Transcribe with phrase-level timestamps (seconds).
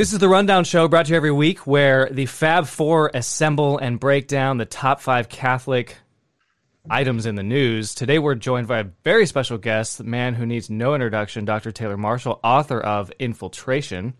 [0.00, 3.76] This is the Rundown Show brought to you every week where the Fab Four assemble
[3.76, 5.94] and break down the top five Catholic
[6.88, 7.94] items in the news.
[7.94, 11.70] Today we're joined by a very special guest, the man who needs no introduction, Dr.
[11.70, 14.14] Taylor Marshall, author of Infiltration.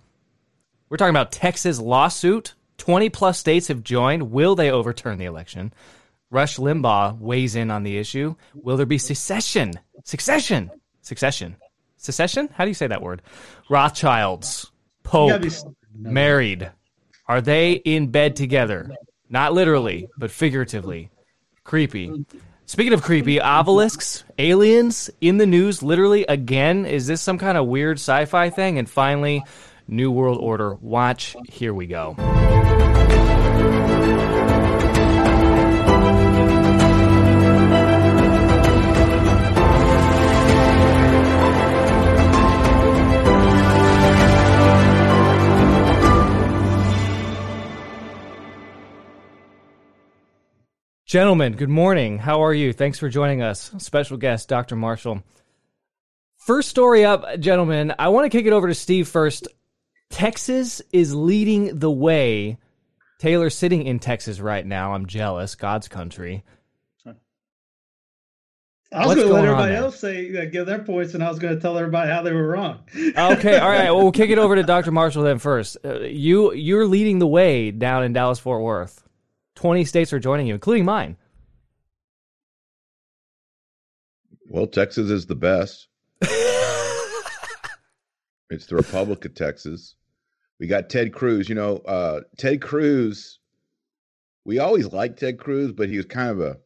[0.90, 2.52] We're talking about Texas lawsuit.
[2.76, 4.30] 20 plus states have joined.
[4.30, 5.72] Will they overturn the election?
[6.30, 8.34] Rush Limbaugh weighs in on the issue.
[8.52, 9.72] Will there be secession?
[10.04, 10.72] Succession?
[11.00, 11.56] Succession?
[11.96, 12.50] Secession?
[12.52, 13.22] How do you say that word?
[13.70, 14.69] Rothschilds.
[15.02, 15.42] Pope.
[15.94, 16.70] Married.
[17.26, 18.90] Are they in bed together?
[19.28, 21.10] Not literally, but figuratively.
[21.62, 22.24] Creepy.
[22.66, 26.86] Speaking of creepy, obelisks, aliens in the news, literally again.
[26.86, 28.78] Is this some kind of weird sci fi thing?
[28.78, 29.42] And finally,
[29.88, 30.74] New World Order.
[30.74, 31.36] Watch.
[31.48, 32.14] Here we go.
[51.10, 52.18] Gentlemen, good morning.
[52.18, 52.72] How are you?
[52.72, 53.72] Thanks for joining us.
[53.78, 54.76] Special guest, Dr.
[54.76, 55.24] Marshall.
[56.36, 57.92] First story up, gentlemen.
[57.98, 59.48] I want to kick it over to Steve first.
[60.10, 62.58] Texas is leading the way.
[63.18, 64.94] Taylor's sitting in Texas right now.
[64.94, 65.56] I'm jealous.
[65.56, 66.44] God's country.
[67.04, 71.40] I was going to let everybody else say uh, give their points, and I was
[71.40, 72.84] going to tell everybody how they were wrong.
[72.96, 73.90] okay, all right.
[73.90, 74.92] Well, we'll kick it over to Dr.
[74.92, 75.76] Marshall then first.
[75.84, 79.02] Uh, you you're leading the way down in Dallas Fort Worth.
[79.60, 81.18] 20 states are joining you, including mine.
[84.48, 85.88] Well, Texas is the best.
[86.22, 86.30] it's
[88.66, 89.96] the Republic of Texas.
[90.58, 91.46] We got Ted Cruz.
[91.46, 93.38] You know, uh, Ted Cruz,
[94.46, 96.56] we always liked Ted Cruz, but he was kind of a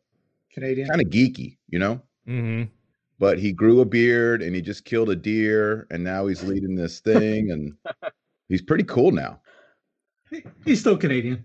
[0.52, 2.00] Canadian, kind of geeky, you know?
[2.28, 2.70] Mm-hmm.
[3.18, 6.76] But he grew a beard and he just killed a deer, and now he's leading
[6.76, 7.72] this thing, and
[8.48, 9.40] he's pretty cool now.
[10.64, 11.44] He's still Canadian.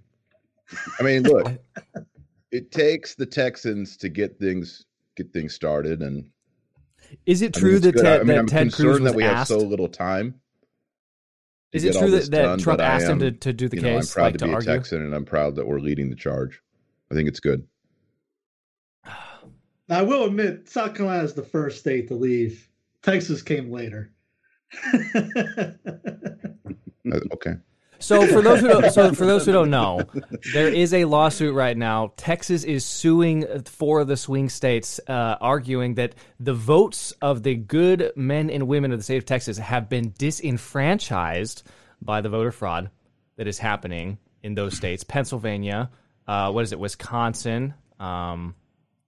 [0.99, 1.57] I mean, look,
[2.51, 4.85] it takes the Texans to get things
[5.15, 6.30] get things started, and
[7.25, 9.23] is it true I mean, that, Ted, I mean, that I'm Ted Cruz that we
[9.23, 10.39] asked, have so little time?
[11.71, 13.81] Is it true that, that done, Trump asked am, him to, to do the you
[13.83, 14.11] know, case?
[14.11, 14.71] I'm proud like, to, to be argue?
[14.71, 16.61] a Texan, and I'm proud that we're leading the charge.
[17.11, 17.67] I think it's good.
[19.91, 22.69] I will admit, South Carolina is the first state to leave.
[23.02, 24.11] Texas came later.
[27.11, 27.53] Uh, okay.
[27.99, 30.02] So for those who don't, so for those who don't know,
[30.54, 32.14] there is a lawsuit right now.
[32.15, 37.55] Texas is suing four of the swing states, uh, arguing that the votes of the
[37.55, 41.64] good men and women of the state of Texas have been disenfranchised
[42.02, 42.89] by the voter fraud
[43.36, 45.04] that is happening in those states.
[45.04, 45.89] Pennsylvania,
[46.27, 46.80] uh, what is it?
[46.80, 48.55] Wisconsin, um,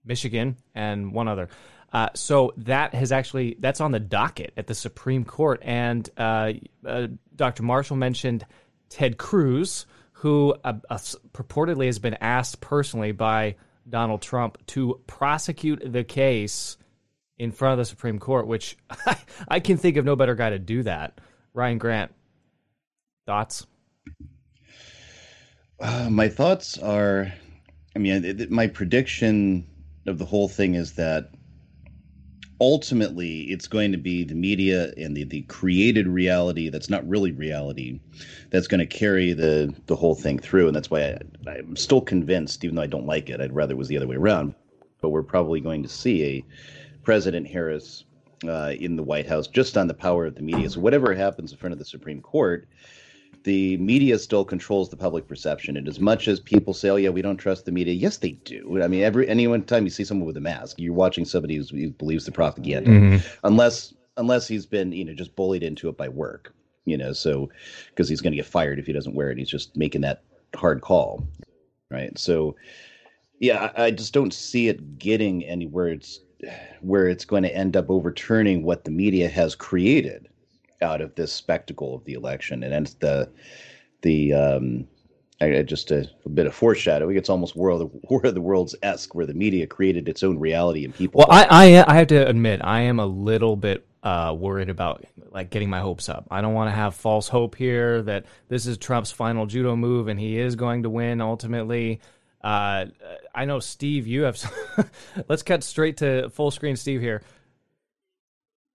[0.04, 1.48] Michigan, and one other.
[1.92, 6.52] Uh, so that has actually that's on the docket at the Supreme Court, and uh,
[6.86, 7.62] uh Dr.
[7.62, 8.46] Marshall mentioned
[8.92, 10.98] Ted Cruz, who uh, uh,
[11.32, 13.56] purportedly has been asked personally by
[13.88, 16.76] Donald Trump to prosecute the case
[17.38, 18.76] in front of the Supreme Court, which
[19.48, 21.20] I can think of no better guy to do that.
[21.54, 22.14] Ryan Grant,
[23.26, 23.66] thoughts?
[25.80, 27.32] Uh, my thoughts are,
[27.96, 29.66] I mean, it, my prediction
[30.06, 31.30] of the whole thing is that
[32.62, 37.32] ultimately it's going to be the media and the, the created reality that's not really
[37.32, 37.98] reality
[38.50, 40.68] that's going to carry the the whole thing through.
[40.68, 41.18] And that's why I,
[41.58, 44.06] i'm still convinced even though i don't like it i'd rather it was the other
[44.06, 44.54] way around
[45.00, 46.44] but we're probably going to see a
[47.02, 48.04] president harris
[48.48, 50.68] uh, in the white house just on the power of the media.
[50.68, 52.68] So whatever happens in front of the supreme court
[53.44, 55.76] the media still controls the public perception.
[55.76, 58.32] And as much as people say, "Oh yeah, we don't trust the media," yes, they
[58.32, 58.80] do.
[58.82, 61.90] I mean, every any time you see someone with a mask, you're watching somebody who
[61.90, 63.36] believes the propaganda, mm-hmm.
[63.44, 66.54] unless unless he's been you know just bullied into it by work,
[66.84, 67.12] you know.
[67.12, 67.50] So
[67.88, 70.22] because he's going to get fired if he doesn't wear it, he's just making that
[70.54, 71.26] hard call,
[71.90, 72.16] right?
[72.18, 72.56] So
[73.40, 75.88] yeah, I, I just don't see it getting anywhere.
[75.88, 76.20] It's
[76.80, 80.28] where it's going to end up overturning what the media has created
[80.82, 83.30] out of this spectacle of the election, and it's the
[84.02, 84.88] the um,
[85.40, 87.16] I, just a, a, bit of foreshadowing.
[87.16, 90.84] It's almost world War of the Worlds esque, where the media created its own reality
[90.84, 91.18] and people.
[91.18, 91.46] Well, I,
[91.76, 95.70] I, I have to admit, I am a little bit uh, worried about like getting
[95.70, 96.26] my hopes up.
[96.30, 100.08] I don't want to have false hope here that this is Trump's final judo move
[100.08, 102.00] and he is going to win ultimately.
[102.42, 102.86] Uh,
[103.34, 104.36] I know Steve, you have.
[104.36, 104.50] Some
[105.28, 107.22] Let's cut straight to full screen, Steve here.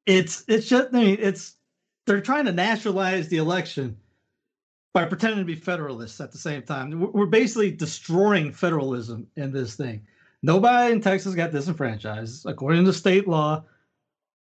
[0.06, 1.57] It's it's just I mean it's
[2.08, 3.98] they're trying to nationalize the election
[4.94, 7.12] by pretending to be federalists at the same time.
[7.12, 10.08] We're basically destroying federalism in this thing.
[10.42, 12.46] Nobody in Texas got disenfranchised.
[12.46, 13.64] According to state law,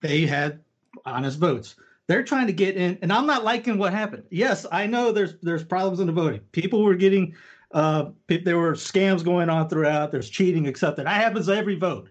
[0.01, 0.61] they had
[1.05, 1.75] honest votes.
[2.07, 4.23] They're trying to get in, and I'm not liking what happened.
[4.31, 6.39] Yes, I know there's there's problems in the voting.
[6.53, 7.35] People were getting,
[7.73, 10.11] uh, there were scams going on throughout.
[10.11, 11.05] There's cheating, accepted.
[11.05, 12.07] That happens every vote.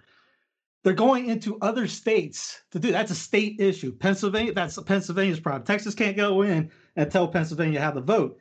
[0.87, 3.91] They're going into other states to do that's a state issue.
[3.91, 5.65] Pennsylvania, that's Pennsylvania's problem.
[5.65, 8.39] Texas can't go in and tell Pennsylvania how to vote,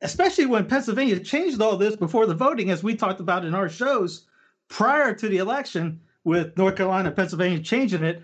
[0.00, 3.68] especially when Pennsylvania changed all this before the voting, as we talked about in our
[3.68, 4.24] shows
[4.68, 8.22] prior to the election with North Carolina Pennsylvania changing it.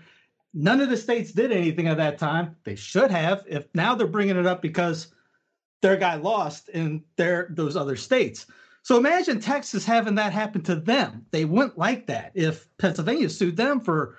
[0.55, 2.55] None of the states did anything at that time.
[2.63, 3.43] They should have.
[3.47, 5.13] If now they're bringing it up because
[5.83, 8.47] their guy lost in their those other states.
[8.83, 11.25] So imagine Texas having that happen to them.
[11.31, 14.17] They wouldn't like that if Pennsylvania sued them for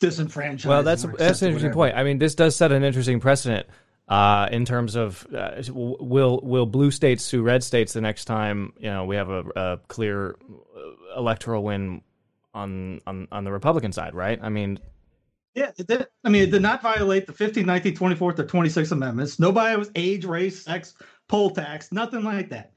[0.00, 0.66] disenfranchisement.
[0.66, 1.96] Well, that's that's an interesting point.
[1.96, 3.66] I mean, this does set an interesting precedent
[4.08, 8.74] uh, in terms of uh, will will blue states sue red states the next time
[8.78, 10.36] you know we have a, a clear
[11.16, 12.02] electoral win
[12.52, 14.38] on on on the Republican side, right?
[14.42, 14.78] I mean,
[15.54, 16.06] yeah, it did.
[16.22, 19.38] I mean, it did not violate the 15th, 19th, 24th, or 26th amendments.
[19.38, 20.94] Nobody was age, race, sex,
[21.28, 22.73] poll tax, nothing like that.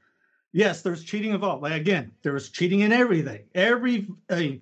[0.52, 1.62] Yes, there's cheating involved.
[1.62, 3.42] Like again, there was cheating in everything.
[3.54, 4.60] Every I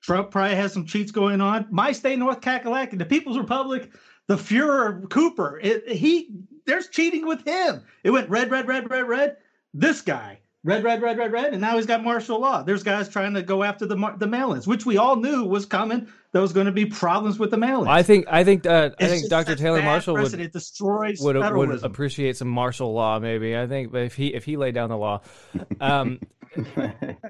[0.00, 1.66] Trump probably has some cheats going on.
[1.70, 3.90] My state, North Kakalaki, the People's Republic,
[4.28, 6.30] the Fuhrer Cooper, it, he
[6.64, 7.82] there's cheating with him.
[8.04, 9.36] It went red, red, red, red, red.
[9.74, 12.62] This guy, red, red, red, red, red, and now he's got martial law.
[12.62, 16.08] There's guys trying to go after the the mail-ins, which we all knew was coming.
[16.36, 17.88] There was going to be problems with the mail-ins.
[17.88, 19.56] I think I think uh, I think Dr.
[19.56, 23.18] Taylor Marshall would it destroys would, would appreciate some martial law.
[23.18, 25.22] Maybe I think if he if he laid down the law.
[25.80, 26.20] Um,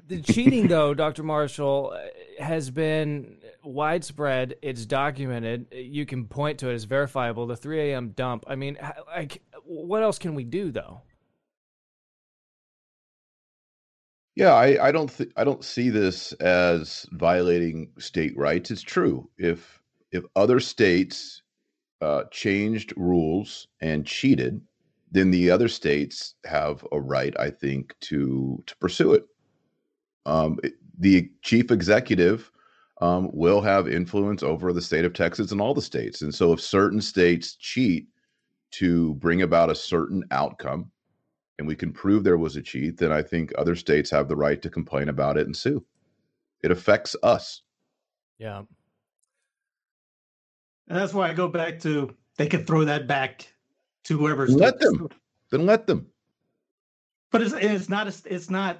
[0.07, 1.23] the cheating, though, Dr.
[1.23, 4.55] Marshall, uh, has been widespread.
[4.61, 5.67] It's documented.
[5.71, 7.47] You can point to it as verifiable.
[7.47, 8.09] The 3 a.m.
[8.09, 8.43] dump.
[8.45, 8.77] I mean,
[9.07, 11.01] like, what else can we do, though?
[14.37, 18.71] Yeah, I, I don't th- I don't see this as violating state rights.
[18.71, 19.29] It's true.
[19.39, 19.81] If
[20.13, 21.43] if other states
[22.01, 24.61] uh, changed rules and cheated,
[25.11, 29.25] then the other states have a right, I think, to to pursue it.
[30.25, 30.59] Um,
[30.99, 32.51] the chief executive
[33.01, 36.53] um, will have influence over the state of Texas and all the states, and so
[36.53, 38.07] if certain states cheat
[38.73, 40.91] to bring about a certain outcome,
[41.57, 44.35] and we can prove there was a cheat, then I think other states have the
[44.35, 45.83] right to complain about it and sue.
[46.61, 47.61] It affects us.
[48.37, 48.63] Yeah.
[50.87, 53.51] And that's why I go back to they can throw that back
[54.05, 55.09] to whoever's let them.
[55.51, 56.07] Then let them.
[57.31, 58.79] But it's it's not a, it's not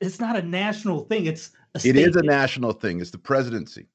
[0.00, 1.26] it's not a national thing.
[1.26, 3.00] It's a it is a national thing.
[3.00, 3.86] It's the presidency.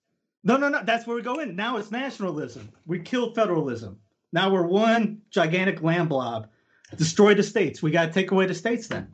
[0.44, 0.81] No, no, no.
[0.83, 1.56] That's where we go in.
[1.56, 2.69] Now it's nationalism.
[2.86, 4.00] We killed federalism.
[4.31, 6.48] Now we're one gigantic land blob
[6.97, 7.81] destroy the states.
[7.81, 9.07] We got to take away the states then.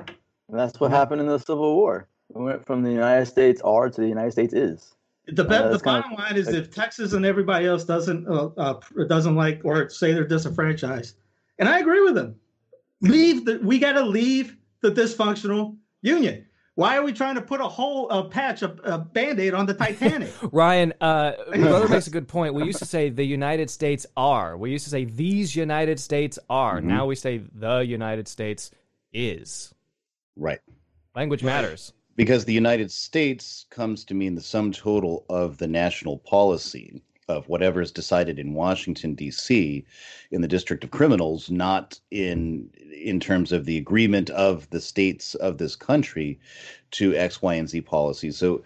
[0.50, 2.08] And that's what happened in the Civil War.
[2.30, 4.94] We went from the United States are to the United States is.
[5.28, 8.48] The, be- uh, the bottom of, line is if Texas and everybody else doesn't uh,
[8.58, 8.80] uh,
[9.10, 11.18] doesn't like or say they're disenfranchised,
[11.60, 12.40] and I agree with them,
[13.02, 16.47] leave the we got to leave the dysfunctional union.
[16.78, 19.74] Why are we trying to put a whole a patch, a, a band-aid on the
[19.74, 20.32] Titanic?
[20.52, 22.54] Ryan, uh, brother makes a good point.
[22.54, 24.56] We used to say the United States are.
[24.56, 26.78] We used to say these United States are.
[26.78, 26.88] Mm-hmm.
[26.88, 28.70] Now we say the United States
[29.12, 29.74] is.
[30.36, 30.60] Right.
[31.16, 31.54] Language right.
[31.54, 31.94] matters.
[32.16, 37.48] Because the United States comes to mean the sum total of the national policy of
[37.50, 39.86] whatever is decided in Washington D.C.
[40.32, 45.36] in the District of Criminals, not in in terms of the agreement of the states
[45.36, 46.40] of this country
[46.92, 48.38] to X, Y, and Z policies.
[48.38, 48.64] So,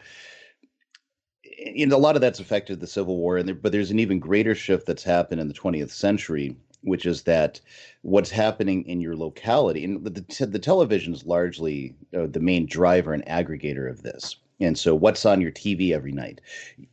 [1.86, 4.20] know, a lot of that's affected the Civil War, and there, but there's an even
[4.20, 7.60] greater shift that's happened in the 20th century, which is that
[8.04, 13.14] what's happening in your locality, and the, the television is largely uh, the main driver
[13.14, 14.36] and aggregator of this.
[14.62, 16.40] And so, what's on your TV every night?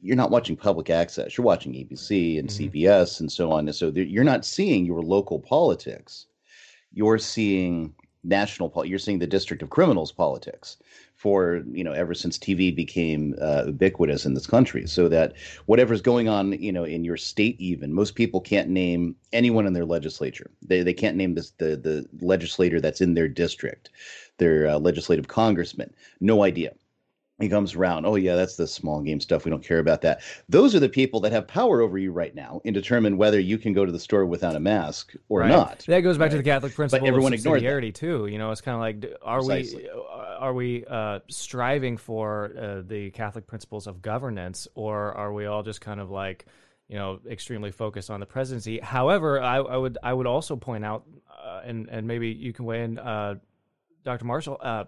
[0.00, 1.36] You're not watching public access.
[1.36, 2.64] You're watching ABC and mm-hmm.
[2.64, 3.68] CBS and so on.
[3.68, 6.26] And so, you're not seeing your local politics.
[6.92, 7.94] You're seeing
[8.24, 8.72] national.
[8.86, 10.78] You're seeing the District of Criminals politics
[11.14, 14.86] for you know ever since TV became uh, ubiquitous in this country.
[14.86, 15.34] So that
[15.66, 19.74] whatever's going on, you know, in your state, even most people can't name anyone in
[19.74, 20.50] their legislature.
[20.62, 23.90] They they can't name this the the legislator that's in their district,
[24.38, 25.92] their uh, legislative congressman.
[26.20, 26.72] No idea
[27.40, 30.20] he comes around oh yeah that's the small game stuff we don't care about that
[30.48, 33.58] those are the people that have power over you right now and determine whether you
[33.58, 35.48] can go to the store without a mask or right.
[35.48, 36.32] not that goes back right.
[36.32, 39.18] to the catholic principle but everyone of subsidiarity too you know it's kind of like
[39.22, 39.84] are Precisely.
[39.84, 45.46] we are we uh, striving for uh, the catholic principles of governance or are we
[45.46, 46.46] all just kind of like
[46.88, 50.84] you know extremely focused on the presidency however i, I would i would also point
[50.84, 53.36] out uh, and and maybe you can weigh in uh,
[54.04, 54.84] dr marshall uh,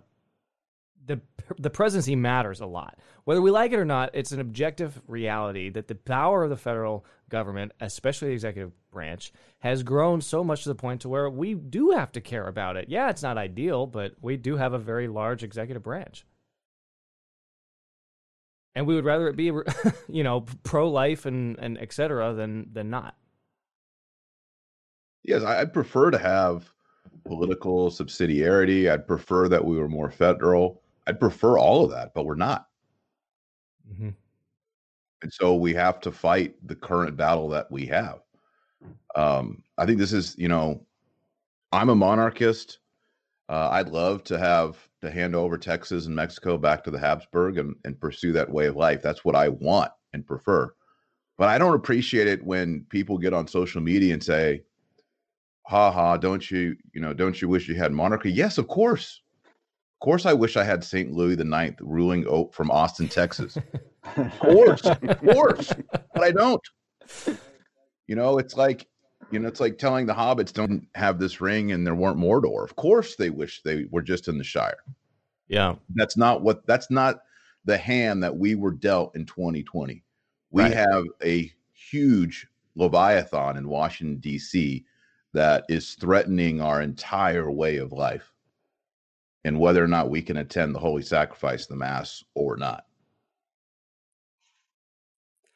[1.06, 1.20] the
[1.58, 2.98] the presidency matters a lot.
[3.24, 6.56] Whether we like it or not, it's an objective reality that the power of the
[6.56, 11.28] federal government, especially the executive branch, has grown so much to the point to where
[11.28, 12.88] we do have to care about it.
[12.88, 16.24] Yeah, it's not ideal, but we do have a very large executive branch.
[18.74, 19.52] And we would rather it be,
[20.08, 23.16] you know, pro life and, and et cetera than, than not.
[25.22, 26.70] Yes, I'd prefer to have
[27.24, 28.90] political subsidiarity.
[28.90, 30.82] I'd prefer that we were more federal.
[31.10, 32.68] I'd prefer all of that, but we're not.
[33.92, 34.10] Mm-hmm.
[35.22, 38.20] And so we have to fight the current battle that we have.
[39.16, 40.86] Um, I think this is, you know,
[41.72, 42.78] I'm a monarchist.
[43.48, 47.58] Uh, I'd love to have to hand over Texas and Mexico back to the Habsburg
[47.58, 49.02] and, and pursue that way of life.
[49.02, 50.72] That's what I want and prefer.
[51.38, 54.62] But I don't appreciate it when people get on social media and say,
[55.66, 58.30] ha ha, don't you, you know, don't you wish you had monarchy?
[58.30, 59.22] Yes, of course.
[60.00, 61.12] Of course, I wish I had St.
[61.12, 63.58] Louis the Ninth ruling from Austin, Texas.
[64.16, 65.74] of course, of course,
[66.14, 66.62] but I don't.
[68.06, 68.86] You know, it's like,
[69.30, 72.64] you know, it's like telling the hobbits don't have this ring and there weren't Mordor.
[72.64, 74.78] Of course, they wish they were just in the Shire.
[75.48, 76.66] Yeah, that's not what.
[76.66, 77.20] That's not
[77.66, 80.02] the hand that we were dealt in 2020.
[80.50, 80.72] We right.
[80.72, 84.86] have a huge leviathan in Washington D.C
[85.32, 88.32] that is threatening our entire way of life
[89.44, 92.84] and whether or not we can attend the holy sacrifice, the mass, or not.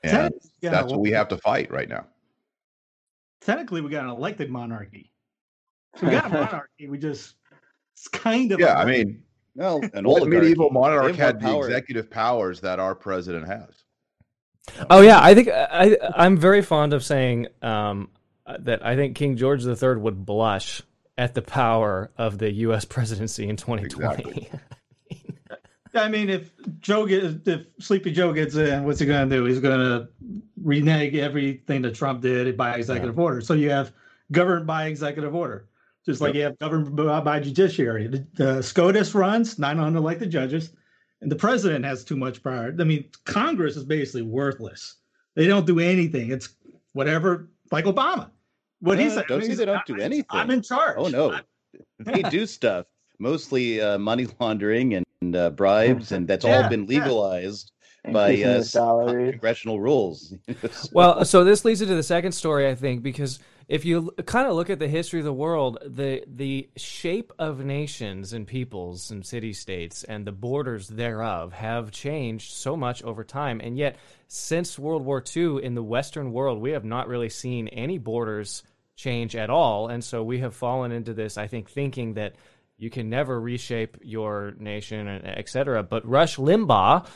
[0.02, 2.06] And yeah, that's well, what we have to fight right now.
[3.40, 5.10] Technically, we got an elected monarchy.
[5.96, 6.88] So we got a monarchy.
[6.88, 7.36] We just
[7.94, 8.76] it's kind of yeah.
[8.78, 9.22] I mean,
[9.54, 13.84] well, an old medieval monarch had the executive powers that our president has.
[14.90, 18.10] Oh yeah, I think I I'm very fond of saying um,
[18.46, 20.82] uh, that I think King George III would blush
[21.16, 22.84] at the power of the U.S.
[22.84, 24.22] presidency in 2020.
[24.22, 24.50] Exactly.
[25.94, 29.44] I mean, if Joe gets, if Sleepy Joe gets in, what's he going to do?
[29.44, 30.08] He's going to
[30.60, 33.22] renege everything that Trump did by executive yeah.
[33.22, 33.40] order.
[33.40, 33.92] So you have
[34.32, 35.68] governed by executive order,
[36.04, 36.34] just like yep.
[36.34, 38.08] you have governed by, by judiciary.
[38.08, 40.70] The, the, SCOTUS runs nine unelected judges,
[41.20, 42.74] and the president has too much power.
[42.78, 44.96] I mean, Congress is basically worthless.
[45.36, 46.30] They don't do anything.
[46.30, 46.48] It's
[46.92, 48.30] whatever, like Obama.
[48.84, 49.24] What he uh, said.
[49.28, 50.26] Don't say they don't do anything.
[50.28, 50.96] I'm in charge.
[50.98, 51.38] Oh no,
[51.98, 52.86] they do stuff.
[53.18, 57.70] Mostly uh, money laundering and uh, bribes, and that's yeah, all been legalized.
[58.04, 58.10] Yeah.
[58.12, 58.62] By uh,
[59.30, 60.34] congressional rules.
[60.92, 64.54] well, so this leads into the second story, I think, because if you kind of
[64.54, 69.24] look at the history of the world, the the shape of nations and peoples and
[69.24, 73.96] city states and the borders thereof have changed so much over time, and yet
[74.28, 78.62] since World War II in the Western world, we have not really seen any borders
[78.96, 79.88] change at all.
[79.88, 82.34] And so we have fallen into this, I think, thinking that
[82.76, 85.82] you can never reshape your nation, et cetera.
[85.82, 87.06] But Rush Limbaugh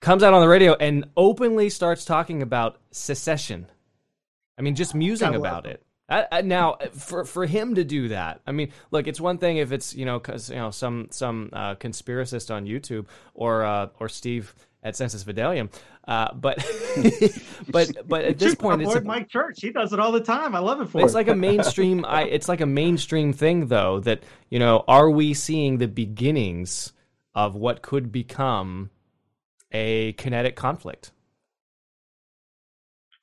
[0.00, 3.66] comes out on the radio and openly starts talking about secession.
[4.58, 5.82] I mean, just musing about it.
[6.08, 9.58] I, I, now, for for him to do that, I mean, look, it's one thing
[9.58, 13.88] if it's you know, cause you know some some uh, conspiracist on YouTube or uh,
[14.00, 15.70] or Steve at Sensus Fidelium.
[16.06, 16.58] Uh, but
[17.68, 19.60] but but at this point, it's a, Mike Church.
[19.60, 20.54] He does it all the time.
[20.54, 21.04] I love it for.
[21.04, 22.04] It's like a mainstream.
[22.04, 24.00] I, it's like a mainstream thing, though.
[24.00, 26.92] That you know, are we seeing the beginnings
[27.34, 28.90] of what could become
[29.72, 31.12] a kinetic conflict?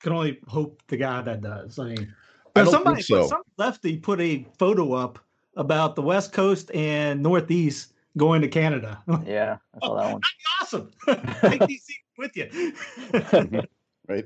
[0.01, 1.79] Can only hope to God that does.
[1.79, 2.13] I mean,
[2.55, 3.27] I somebody, so.
[3.27, 5.17] some lefty put a photo up
[5.55, 9.01] about the West Coast and Northeast going to Canada.
[9.25, 10.21] Yeah, I saw that one.
[10.61, 10.91] awesome.
[11.41, 12.73] Take these seats with you.
[14.07, 14.25] right.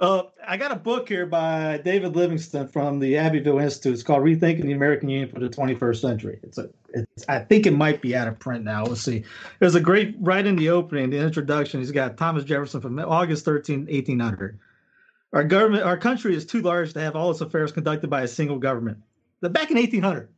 [0.00, 3.92] Uh, I got a book here by David Livingston from the Abbeville Institute.
[3.92, 7.66] It's called "Rethinking the American Union for the 21st Century." It's a, it's, I think
[7.66, 8.84] it might be out of print now.
[8.84, 9.24] We'll see.
[9.58, 11.80] There's a great right in the opening, the introduction.
[11.80, 14.58] He's got Thomas Jefferson from August 13, 1800.
[15.34, 18.28] Our government, our country is too large to have all its affairs conducted by a
[18.28, 18.98] single government.
[19.40, 20.28] The back in 1800,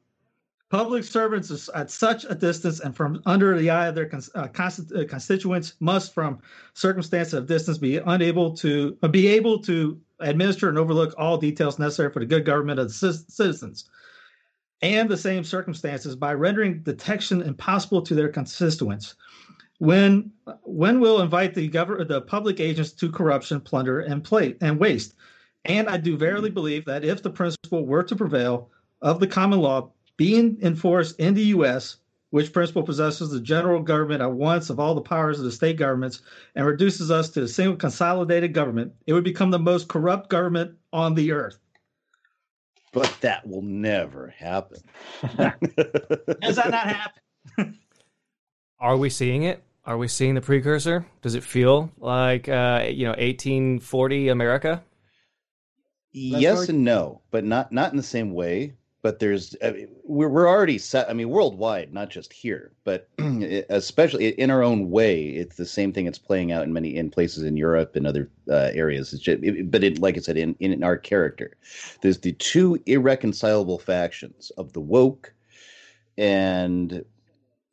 [0.73, 4.49] Public servants at such a distance and from under the eye of their uh, uh,
[4.49, 6.39] constituents must, from
[6.73, 11.79] circumstances of distance, be unable to uh, be able to administer and overlook all details
[11.79, 13.91] necessary for the good government of the citizens,
[14.81, 19.17] and the same circumstances by rendering detection impossible to their constituents.
[19.77, 24.81] When when will invite the government, the public agents to corruption, plunder, and plate and
[24.81, 25.17] waste.
[25.67, 28.71] And I do verily believe that if the principle were to prevail
[29.03, 29.91] of the common law,
[30.23, 31.97] being enforced in the U.S.,
[32.31, 35.77] which principle possesses the general government at once of all the powers of the state
[35.77, 36.23] governments
[36.55, 40.77] and reduces us to a single consolidated government, it would become the most corrupt government
[40.93, 41.59] on the earth.
[42.93, 44.79] But that will never happen.
[45.23, 47.79] Has that not happened?
[48.79, 49.61] Are we seeing it?
[49.85, 51.05] Are we seeing the precursor?
[51.23, 54.85] Does it feel like uh, you know 1840 America?
[56.13, 56.69] yes right.
[56.69, 58.75] and no, but not not in the same way.
[59.03, 61.11] But there's I mean, we're we're already set.
[61.11, 63.09] I mean, worldwide, not just here, but
[63.69, 66.07] especially in our own way, it's the same thing.
[66.07, 69.13] It's playing out in many in places in Europe and other uh, areas.
[69.13, 71.57] It's just, it, but it, like I said, in in our character,
[72.01, 75.35] there's the two irreconcilable factions of the woke
[76.17, 77.05] and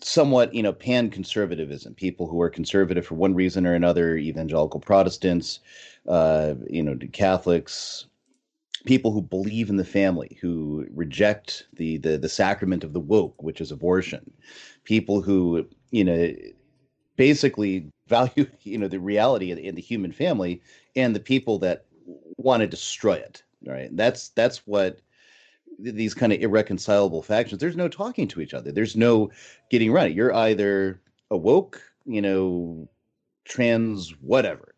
[0.02, 4.80] somewhat you know pan conservatism people who are conservative for one reason or another evangelical
[4.80, 5.60] protestants
[6.08, 8.06] uh you know catholics
[8.86, 13.42] people who believe in the family who reject the the the sacrament of the woke
[13.42, 14.32] which is abortion.
[14.84, 16.34] People who you know
[17.16, 20.62] basically value you know the reality in, the human family
[20.96, 21.86] and the people that
[22.38, 23.96] want to destroy it right?
[23.96, 25.02] That's that's what
[25.78, 28.72] these kind of irreconcilable factions there's no talking to each other.
[28.72, 29.32] There's no
[29.70, 30.14] getting right.
[30.14, 32.88] You're either a woke you know
[33.46, 34.76] trans whatever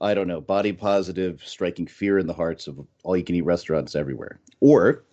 [0.00, 3.44] I don't know, body positive, striking fear in the hearts of all you can eat
[3.44, 4.40] restaurants everywhere.
[4.60, 5.04] Or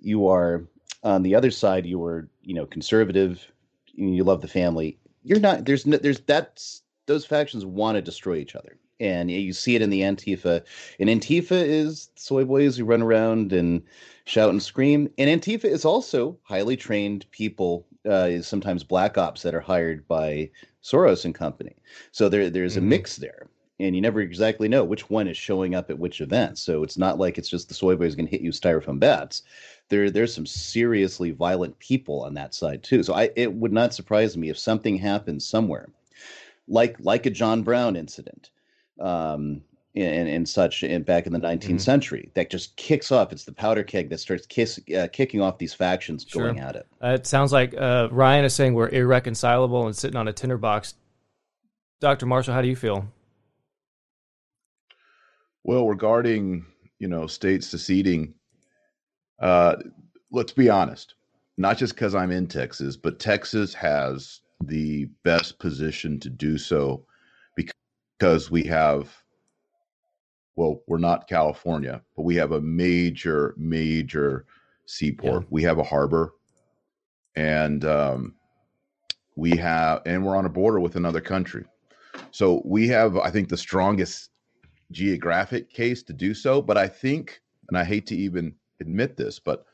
[0.00, 0.64] you are
[1.02, 3.50] on the other side, you are, you know, conservative,
[3.94, 4.98] you love the family.
[5.24, 8.78] You're not there's no, there's that's those factions want to destroy each other.
[9.00, 10.62] And you see it in the Antifa.
[10.98, 13.82] And Antifa is soy boys who run around and
[14.24, 15.08] shout and scream.
[15.18, 20.50] And Antifa is also highly trained people, uh, sometimes black ops that are hired by
[20.82, 21.76] Soros and company.
[22.10, 22.78] So there there's Mhm.
[22.78, 23.48] a mix there
[23.80, 26.58] and you never exactly know which one is showing up at which event.
[26.58, 28.98] So it's not like it's just the soy boys going to hit you with styrofoam
[28.98, 29.42] bats.
[29.88, 33.02] There, there's some seriously violent people on that side too.
[33.02, 35.88] So I, it would not surprise me if something happens somewhere,
[36.66, 38.50] like like a John Brown incident,
[39.00, 39.62] um,
[39.94, 41.80] and and such, in, back in the 19th Mhm.
[41.80, 43.32] century, that just kicks off.
[43.32, 46.42] It's the powder keg that starts kiss, uh, kicking off these factions Sure.
[46.48, 46.86] going at it.
[47.02, 50.94] Uh, it sounds like uh, Ryan is saying we're irreconcilable and sitting on a tinderbox.
[52.00, 52.26] Dr.
[52.26, 53.08] Marshall, how do you feel?
[55.64, 56.64] Well, regarding
[56.98, 58.34] you know states seceding,
[59.40, 59.76] uh,
[60.30, 61.14] let's be honest.
[61.56, 67.04] Not just because I'm in Texas, but Texas has the best position to do so
[67.56, 69.10] because we have.
[70.54, 74.44] Well, we're not California, but we have a major, major
[74.86, 75.44] seaport.
[75.50, 76.34] We have a harbor,
[77.36, 78.34] and um,
[79.36, 81.64] we have, and we're on a border with another country.
[82.32, 84.30] So we have, I think, the strongest
[84.92, 86.62] geographic case to do so.
[86.62, 89.64] But I think, and I hate to even admit this, but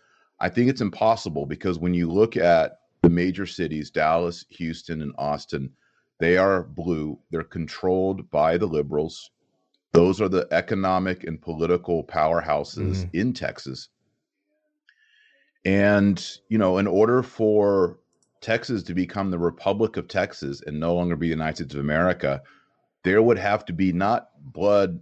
[0.40, 5.12] I think it's impossible because when you look at the major cities, Dallas, Houston, and
[5.18, 5.70] Austin,
[6.20, 7.18] they are blue.
[7.30, 9.30] They're controlled by the liberals.
[9.92, 13.08] Those are the economic and political powerhouses mm-hmm.
[13.12, 13.88] in Texas.
[15.64, 17.98] And, you know, in order for
[18.40, 21.80] Texas to become the Republic of Texas and no longer be the United States of
[21.80, 22.42] America,
[23.04, 24.98] there would have to be not blood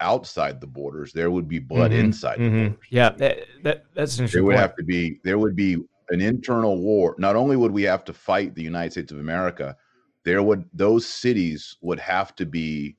[0.00, 2.68] outside the borders, there would be blood Mhm, inside the Mhm.
[2.70, 2.86] borders.
[2.88, 4.60] Yeah, that, that that's an There would point.
[4.60, 5.74] have to be there would be
[6.08, 7.14] an internal war.
[7.18, 9.76] Not only would we have to fight the United States of America,
[10.24, 12.96] there would those cities would have to be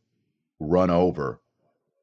[0.60, 1.42] run over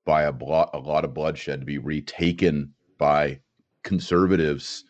[0.04, 3.38] by a, blo- a lot of bloodshed to be retaken by
[3.84, 4.84] conservatives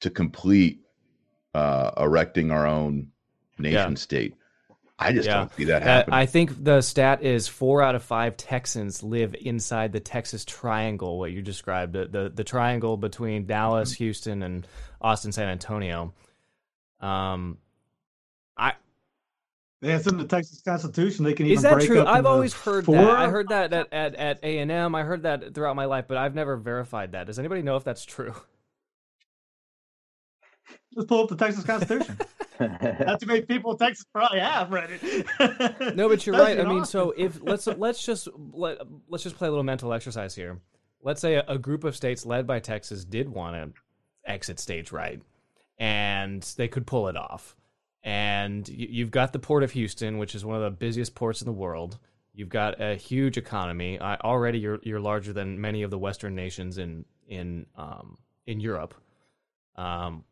[0.00, 0.80] to complete
[1.54, 3.08] uh, erecting our own
[3.58, 3.94] nation Yeah.
[3.96, 4.34] state.
[4.98, 5.34] I just Yeah.
[5.38, 6.14] don't see that Uh, happening.
[6.14, 11.18] I think the stat is four out of five Texans live inside the Texas Triangle.
[11.18, 14.04] What you described, the the, the triangle between Dallas, Mm-hmm.
[14.04, 14.66] Houston, and
[15.00, 16.12] Austin, San Antonio.
[17.00, 17.58] Um,
[18.56, 18.74] I
[19.80, 21.24] Yeah, it's in the Texas Constitution.
[21.24, 22.00] They can is that break true?
[22.00, 22.94] up I've always heard four.
[22.94, 23.10] that.
[23.10, 24.94] I heard that at at at A and M.
[24.94, 27.26] I heard that throughout my life, but I've never verified that.
[27.26, 28.32] Does anybody know if that's true?
[30.94, 32.16] Let's pull up the Texas Constitution.
[32.60, 35.96] Not too many people in Texas probably have read it.
[35.96, 36.58] No, but you're right.
[36.58, 37.00] I mean, Austin.
[37.00, 40.60] so if let's let's just let, let's just play a little mental exercise here.
[41.02, 43.80] Let's say a, a group of states led by Texas did want to
[44.30, 45.20] exit stage right,
[45.78, 47.56] and they could pull it off.
[48.02, 51.40] And you, you've got the port of Houston, which is one of the busiest ports
[51.40, 51.98] in the world.
[52.34, 53.98] You've got a huge economy.
[53.98, 58.60] Uh, already, you're you're larger than many of the Western nations in in um, in
[58.60, 58.94] Europe.
[59.76, 60.24] Um,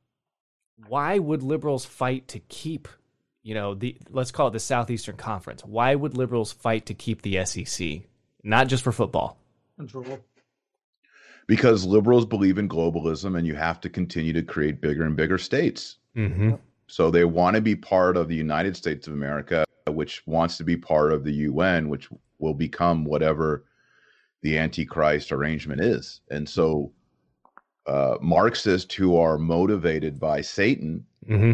[0.89, 2.89] why would liberals fight to keep
[3.43, 7.23] you know the let's call it the southeastern conference why would liberals fight to keep
[7.23, 8.03] the sec
[8.43, 9.39] not just for football
[9.77, 10.19] Control.
[11.47, 15.39] because liberals believe in globalism and you have to continue to create bigger and bigger
[15.39, 15.97] states.
[16.17, 16.55] mm-hmm.
[16.89, 20.65] So they want to be part of the United States of America, which wants to
[20.65, 23.65] be part of the UN, which will become whatever
[24.43, 26.21] the Antichrist arrangement is.
[26.31, 26.93] And so
[27.87, 31.53] uh, Marxists who are motivated by Satan Mm-hmm.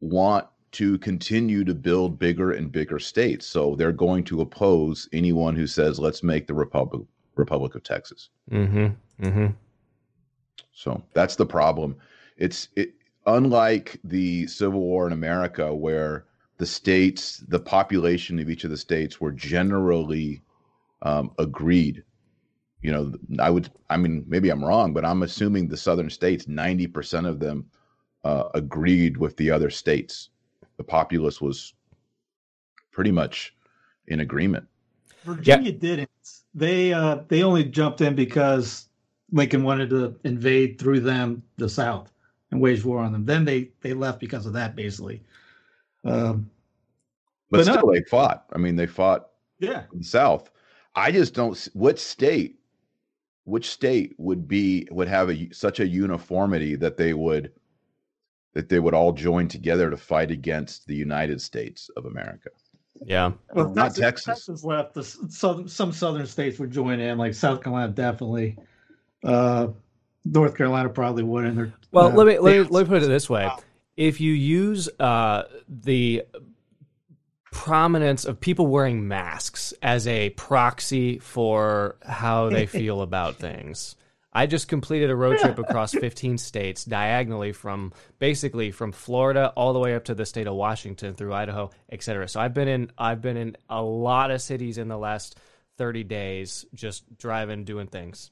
[0.00, 3.46] want to continue to build bigger and bigger states.
[3.46, 7.02] So they're going to oppose anyone who says, let's make the Republic,
[7.34, 8.30] Republic of Texas.
[8.50, 9.24] Mm-hmm.
[9.24, 9.46] Mm-hmm.
[10.72, 11.96] So that's the problem.
[12.38, 12.94] It's it,
[13.26, 16.24] unlike the Civil War in America, where
[16.58, 20.42] the states, the population of each of the states were generally
[21.02, 22.02] um, agreed.
[22.86, 26.44] You know, I would, I mean, maybe I'm wrong, but I'm assuming the southern states,
[26.44, 27.66] 90% of them
[28.22, 30.30] uh, agreed with the other states.
[30.76, 31.74] The populace was
[32.92, 33.56] pretty much
[34.06, 34.68] in agreement.
[35.24, 36.10] Virginia didn't.
[36.54, 38.88] They uh, they only jumped in because
[39.32, 42.12] Lincoln wanted to invade through them the South
[42.52, 43.24] and wage war on them.
[43.26, 45.24] Then they they left because of that, basically.
[46.04, 46.48] Um,
[47.50, 48.44] But, But no- still, they fought.
[48.52, 50.52] I mean, they fought yeah, in the South.
[50.94, 51.56] I just don't.
[51.56, 52.60] s- What state?
[53.46, 57.52] Which state would be would have a such a uniformity that they would
[58.54, 62.50] that they would all join together to fight against the United States of America?
[63.04, 63.32] Yeah.
[63.52, 64.48] well, Not Texas.
[64.64, 64.94] left.
[64.94, 68.58] The s- southern, some southern states would join in, like South Carolina, definitely.
[69.22, 69.68] Uh,
[70.24, 71.54] North Carolina probably wouldn't.
[71.56, 73.48] They're, Well, uh, let me let me, let me put it this way:
[73.96, 76.24] if you use uh, the
[77.52, 83.96] prominence of people wearing masks as a proxy for how they feel about things.
[84.32, 89.72] I just completed a road trip across 15 states diagonally from basically from Florida all
[89.72, 92.28] the way up to the state of Washington through Idaho, et cetera.
[92.28, 95.38] So I've been in I've been in a lot of cities in the last
[95.78, 98.30] 30 days just driving doing things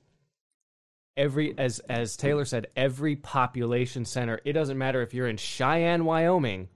[1.17, 4.41] every as as Taylor said, every population center.
[4.45, 6.69] It doesn't matter if you're in Cheyenne, Wyoming.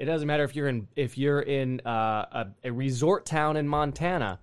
[0.00, 3.68] It doesn't matter if you're in if you're in uh, a, a resort town in
[3.68, 4.40] Montana.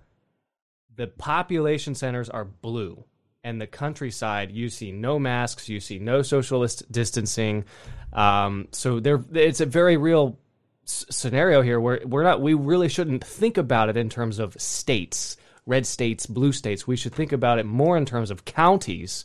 [0.94, 3.04] The population centers are blue,
[3.42, 7.64] and the countryside you see no masks, you see no social dis- distancing.
[8.12, 10.38] Um, so there, it's a very real
[10.84, 12.40] s- scenario here where we're not.
[12.40, 16.86] We really shouldn't think about it in terms of states red states, blue states.
[16.86, 19.24] We should think about it more in terms of counties,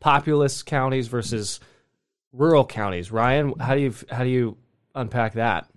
[0.00, 1.58] populous counties versus
[2.32, 3.12] rural counties.
[3.12, 4.56] Ryan, how do you how do you
[4.94, 5.68] unpack that?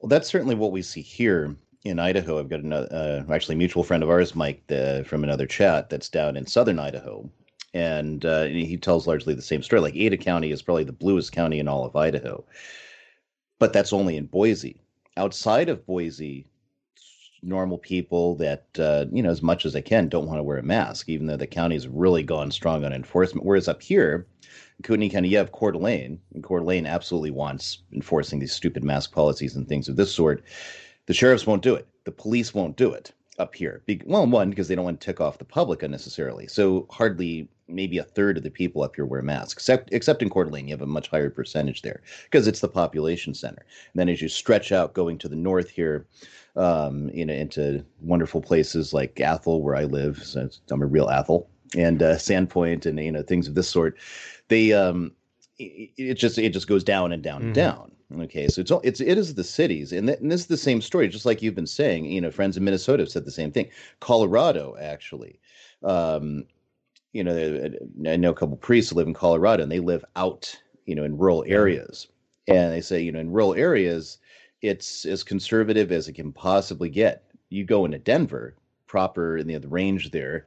[0.00, 2.38] Well, that's certainly what we see here in Idaho.
[2.38, 6.08] I've got another, uh, actually, mutual friend of ours, Mike, the, from another chat that's
[6.08, 7.28] down in southern Idaho.
[7.74, 9.80] And uh, he tells largely the same story.
[9.80, 12.44] Like Ada County is probably the bluest county in all of Idaho,
[13.58, 14.80] but that's only in Boise.
[15.16, 16.46] Outside of Boise,
[17.42, 20.58] normal people that, uh, you know, as much as they can, don't want to wear
[20.58, 23.46] a mask, even though the county's really gone strong on enforcement.
[23.46, 24.26] Whereas up here,
[24.82, 29.12] Kootenai County, you have Coeur d'Alene, and Coeur d'Alene absolutely wants enforcing these stupid mask
[29.12, 30.42] policies and things of this sort.
[31.06, 31.86] The sheriffs won't do it.
[32.04, 33.82] The police won't do it up here.
[33.86, 36.46] Be- well, one, because they don't want to tick off the public unnecessarily.
[36.46, 40.30] So hardly maybe a third of the people up here wear masks, except except in
[40.30, 43.64] Coeur d'Alene, you have a much higher percentage there because it's the population center.
[43.92, 46.06] And then as you stretch out going to the north here,
[46.56, 51.08] um, you know, into wonderful places like Athol, where I live, so I'm a real
[51.08, 53.96] Athol, and uh, Sandpoint, and you know things of this sort.
[54.52, 55.12] They um,
[55.58, 57.44] it, it just it just goes down and down Mhm.
[57.46, 57.92] and down.
[58.20, 60.58] Okay, so it's all it's it is the cities, and, th- and this is the
[60.58, 62.04] same story, just like you've been saying.
[62.04, 63.70] You know, friends in Minnesota have said the same thing.
[64.00, 65.40] Colorado, actually,
[65.82, 66.44] um,
[67.14, 67.70] you know,
[68.06, 71.04] I know a couple priests who live in Colorado, and they live out, you know,
[71.04, 72.08] in rural areas,
[72.46, 74.18] and they say, you know, in rural areas,
[74.60, 77.24] it's as conservative as it can possibly get.
[77.48, 78.54] You go into Denver,
[78.86, 80.46] proper in the, the range there,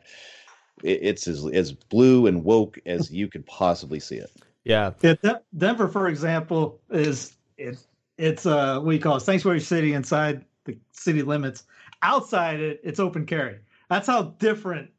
[0.83, 4.31] it, it's as as blue and woke as you could possibly see it.
[4.63, 9.21] Yeah, Yeah, De- Denver, for example, is it's it's uh what do you call it
[9.21, 11.63] sanctuary city inside the city limits.
[12.01, 13.59] Outside it, it's open carry.
[13.89, 14.89] That's how different.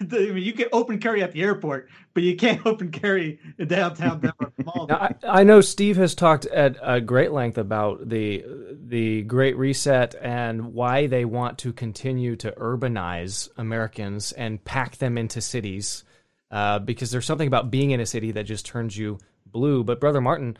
[0.00, 4.52] You can open carry at the airport, but you can't open carry in downtown Denver.
[4.64, 4.86] Mall.
[4.88, 8.44] Now, I, I know Steve has talked at a great length about the
[8.86, 15.18] the Great Reset and why they want to continue to urbanize Americans and pack them
[15.18, 16.04] into cities,
[16.50, 19.82] uh, because there's something about being in a city that just turns you blue.
[19.82, 20.56] But brother Martin,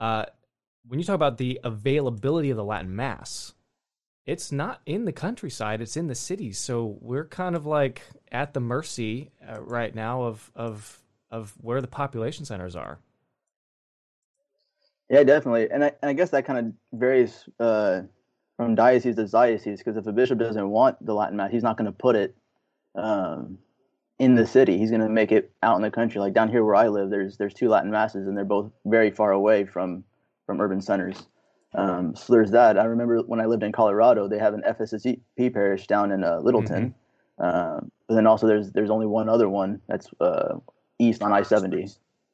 [0.00, 0.24] uh,
[0.88, 3.54] when you talk about the availability of the Latin Mass,
[4.26, 6.58] it's not in the countryside; it's in the cities.
[6.58, 11.80] So we're kind of like at the mercy uh, right now of of of where
[11.80, 12.98] the population centers are.
[15.08, 15.70] Yeah, definitely.
[15.70, 18.02] And I, and I guess that kind of varies uh,
[18.56, 21.76] from diocese to diocese because if a bishop doesn't want the Latin Mass, he's not
[21.76, 22.34] going to put it
[22.96, 23.58] um,
[24.18, 24.78] in the city.
[24.78, 26.20] He's going to make it out in the country.
[26.20, 29.10] Like down here where I live, there's there's two Latin Masses, and they're both very
[29.10, 30.02] far away from
[30.46, 31.26] from urban centers.
[31.76, 32.78] Um, so there's that.
[32.78, 36.38] I remember when I lived in Colorado, they have an FSSP parish down in uh,
[36.40, 36.94] Littleton.
[37.38, 40.54] Um, but then also there's there's only one other one that's uh,
[40.98, 41.86] east on I seventy.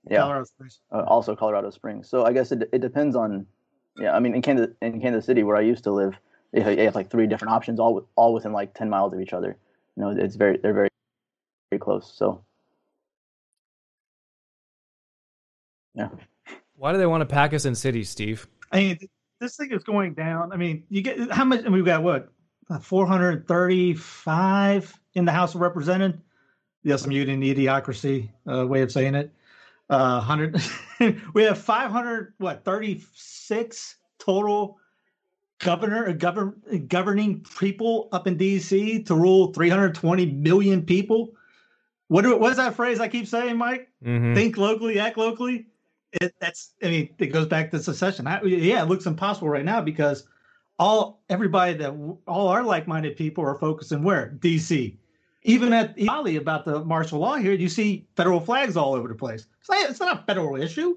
[0.09, 0.81] Yeah, Colorado Springs.
[0.93, 2.09] uh, also Colorado Springs.
[2.09, 3.47] So I guess it, it depends on,
[3.97, 4.15] yeah.
[4.15, 6.15] I mean, in Kansas in Kansas City where I used to live,
[6.53, 9.21] they have, they have like three different options, all all within like ten miles of
[9.21, 9.57] each other.
[9.97, 10.89] You know, it's very they're very
[11.71, 12.13] very close.
[12.17, 12.45] So
[15.95, 16.09] yeah,
[16.77, 18.47] Why do they want to pack us in cities, Steve?
[18.71, 18.99] I mean,
[19.43, 20.53] this thing is going down.
[20.53, 21.65] I mean, you get how much?
[21.65, 22.33] And we've got what,
[22.71, 26.23] hundred thirty-five in the House of Representatives.
[26.85, 29.33] Yes, I'm using idiocracy uh, way of saying it.
[29.91, 30.63] Uh, hundred.
[31.35, 32.35] we have five hundred.
[32.39, 34.79] What, thirty-six total
[35.59, 39.03] governor uh, govern governing people up in D.C.
[39.03, 41.35] to rule three hundred twenty million people.
[42.09, 43.89] What do, what is that phrase I keep saying, Mike?
[44.05, 44.35] Mm-hmm.
[44.35, 45.67] think locally, act locally.
[46.13, 48.27] It, that's I mean, it goes back to secession.
[48.27, 50.27] I, yeah, it looks impossible right now because
[50.79, 51.91] all everybody that
[52.27, 54.97] all our like-minded people are focusing where DC.
[55.45, 59.15] Even at Bali about the martial law here, you see federal flags all over the
[59.15, 59.47] place.
[59.61, 60.97] It's not, it's not a federal issue.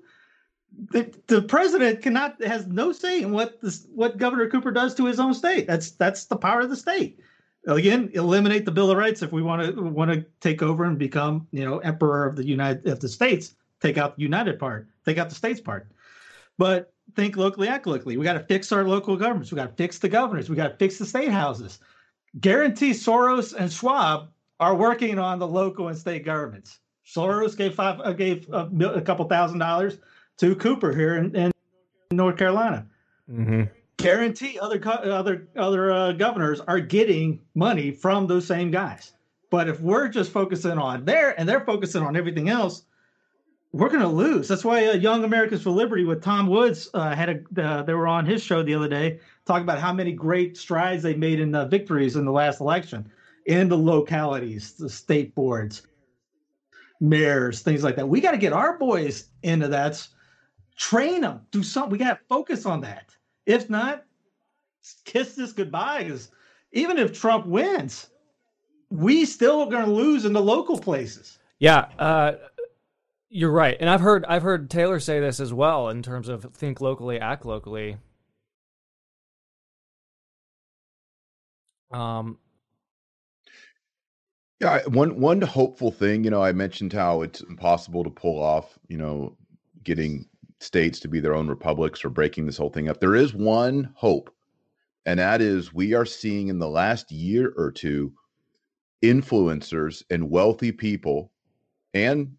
[0.92, 5.06] The, the president cannot has no say in what this what Governor Cooper does to
[5.06, 5.66] his own state.
[5.68, 7.20] That's that's the power of the state.
[7.68, 11.00] Again, eliminate the Bill of Rights if we want to want to take over and
[11.00, 13.56] become you know emperor of the United of the states.
[13.86, 14.88] Take out the United part.
[15.06, 15.92] Take out the states part.
[16.58, 18.18] But think locally, act locally.
[18.18, 19.52] We got to fix our local governments.
[19.52, 20.50] We got to fix the governors.
[20.50, 21.78] We got to fix the state houses.
[22.40, 26.80] Guarantee Soros and Schwab are working on the local and state governments.
[27.06, 30.00] Soros gave five uh, gave a, a couple thousand dollars
[30.38, 31.52] to Cooper here in, in
[32.10, 32.88] North Carolina.
[33.32, 33.66] Mm-hmm.
[33.98, 39.14] Guarantee other other other uh, governors are getting money from those same guys.
[39.52, 42.82] But if we're just focusing on there and they're focusing on everything else,
[43.76, 44.48] we're going to lose.
[44.48, 47.94] That's why uh, Young Americans for Liberty with Tom Woods uh, had a uh, they
[47.94, 51.42] were on his show the other day talking about how many great strides they made
[51.42, 53.12] in uh, victories in the last election
[53.46, 55.86] in the localities, the state boards,
[57.02, 58.08] mayors, things like that.
[58.08, 60.08] We got to get our boys into that,
[60.78, 61.92] train them, do something.
[61.92, 63.14] We got to focus on that.
[63.46, 64.06] If not,
[65.04, 66.04] kiss this goodbye.
[66.04, 66.32] Because
[66.72, 68.08] even if Trump wins,
[68.90, 71.40] we still are going to lose in the local places.
[71.60, 72.34] Yeah, uh,
[73.36, 76.46] you're right, and I've heard I've heard Taylor say this as well in terms of
[76.56, 77.98] think locally, act locally.
[81.92, 82.38] Um,
[84.62, 88.80] Yeah, one one hopeful thing, you know, I mentioned how it's impossible to pull off,
[88.88, 89.36] you know,
[89.84, 90.28] getting
[90.62, 93.00] states to be their own republics or breaking this whole thing up.
[93.02, 94.34] There is one hope,
[95.06, 98.14] and that is we are seeing in the last year or two
[99.04, 101.32] influencers and wealthy people
[101.94, 102.36] and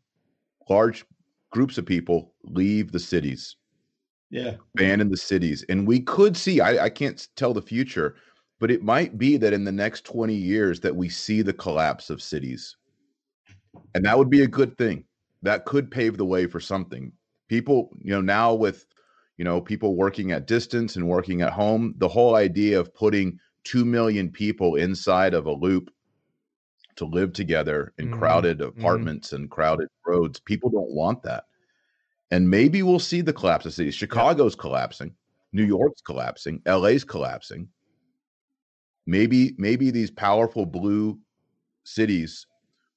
[0.68, 1.04] large
[1.50, 3.56] groups of people leave the cities
[4.30, 4.56] Yeah.
[4.74, 5.64] ban in the cities.
[5.68, 8.16] And we could see, I, I can't tell the future,
[8.58, 12.10] but it might be that in the next 20 years that we see the collapse
[12.10, 12.76] of cities.
[13.94, 15.04] And that would be a good thing.
[15.42, 17.12] That could pave the way for something.
[17.48, 18.86] People, you know, now with,
[19.36, 23.38] you know, people working at distance and working at home, the whole idea of putting
[23.64, 25.90] 2 million people inside of a loop
[26.96, 31.44] to live together in Mhm, crowded apartments and crowded roads, people don't want that
[32.30, 33.94] and maybe we'll see the collapse of cities.
[33.94, 35.14] Chicago's collapsing,
[35.52, 37.68] New York's collapsing, LA's collapsing.
[39.06, 41.18] Maybe maybe these powerful blue
[41.84, 42.46] cities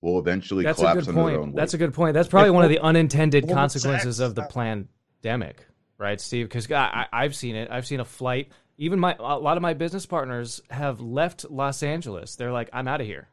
[0.02, 1.56] will eventually that's collapse good under their own weight.
[1.56, 2.16] That's a good point.
[2.16, 5.66] That's probably one of the unintended consequences Sachs, of the uh, pandemic,
[6.00, 6.48] right, Steve?
[6.48, 7.70] Because I, I- I've seen it.
[7.70, 8.52] I've seen a flight.
[8.80, 12.36] Even my a lot of my business partners have left Los Angeles.
[12.36, 13.28] They're like, I'm out of here.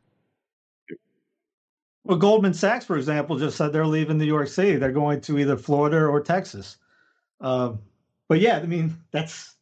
[2.06, 4.76] Well, Goldman Sachs, for example, just said they're leaving New York City.
[4.76, 6.76] They're going to either Florida or Texas.
[7.40, 7.80] Um,
[8.28, 9.56] but yeah, I mean, that's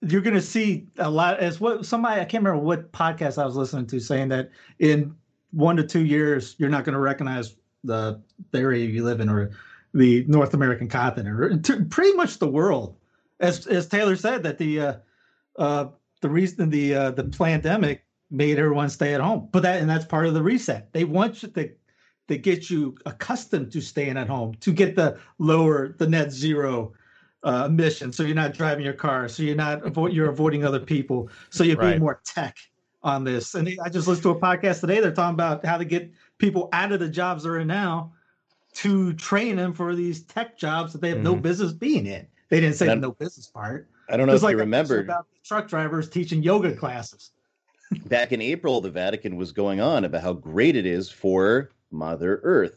[0.00, 1.38] you're going to see a lot.
[1.38, 5.14] As what somebody I can't remember what podcast I was listening to saying that in
[5.50, 7.54] one to two years you're not going to recognize
[7.84, 9.50] the, the area you live in or
[9.92, 12.96] the North American continent or pretty much the world.
[13.40, 14.94] As as Taylor said, that the uh,
[15.58, 15.86] uh,
[16.22, 19.48] the reason the uh, the pandemic made everyone stay at home.
[19.52, 20.92] But that and that's part of the reset.
[20.92, 21.70] They want you to
[22.28, 26.92] to get you accustomed to staying at home, to get the lower the net zero
[27.42, 30.78] uh, emission, so you're not driving your car, so you're not avo- you're avoiding other
[30.78, 31.90] people, so you're Right.
[31.92, 32.56] being more tech
[33.02, 33.54] on this.
[33.54, 35.00] And I just listened to a podcast today.
[35.00, 38.12] They're talking about how to get people out of the jobs they're in now
[38.74, 41.42] to train them for these tech jobs that they have no Mhm.
[41.42, 42.26] business being in.
[42.50, 43.88] They didn't say the no business part.
[44.08, 47.32] I don't know if like you remember about truck drivers teaching yoga classes.
[48.06, 52.40] Back in April, the Vatican was going on about how great it is for Mother
[52.42, 52.76] Earth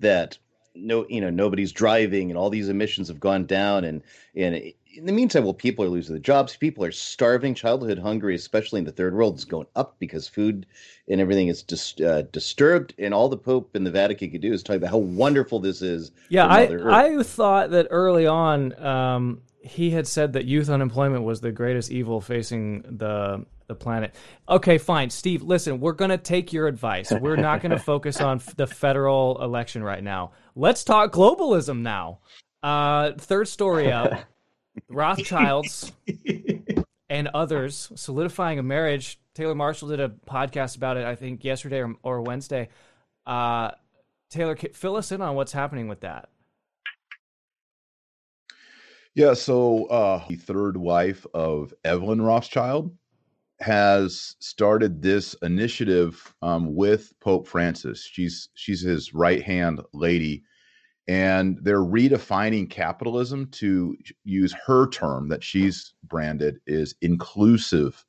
[0.00, 0.38] that
[0.74, 4.02] no, you know, nobody's driving, and all these emissions have gone down, and
[4.34, 4.56] and
[4.96, 8.78] in the meantime, well, people are losing their jobs, people are starving, childhood hunger, especially
[8.78, 10.66] in the third world, is going up because food
[11.08, 14.52] and everything is dis- uh, disturbed, and all the Pope and the Vatican could do
[14.52, 16.10] is talk about how wonderful this is.
[16.28, 18.78] Yeah, I I thought that early on.
[18.84, 24.14] Um, he had said that youth unemployment was the greatest evil facing the the planet.
[24.48, 25.42] Okay, fine, Steve.
[25.42, 27.10] Listen, we're going to take your advice.
[27.10, 30.32] We're not going to focus on the federal election right now.
[30.54, 32.20] Let's talk globalism now.
[32.62, 34.12] Uh, third story up:
[34.88, 35.92] Rothschilds
[37.08, 39.18] and others solidifying a marriage.
[39.34, 42.68] Taylor Marshall did a podcast about it, I think, yesterday or, or Wednesday.
[43.26, 43.72] Uh,
[44.30, 46.28] Taylor, fill us in on what's happening with that.
[49.14, 52.96] Yeah, so uh, the third wife of Evelyn Rothschild
[53.64, 58.04] has started this initiative um, with Pope Francis.
[58.04, 60.44] She's she's his right hand lady,
[61.08, 68.04] and they're redefining capitalism to use her term that she's branded is inclusive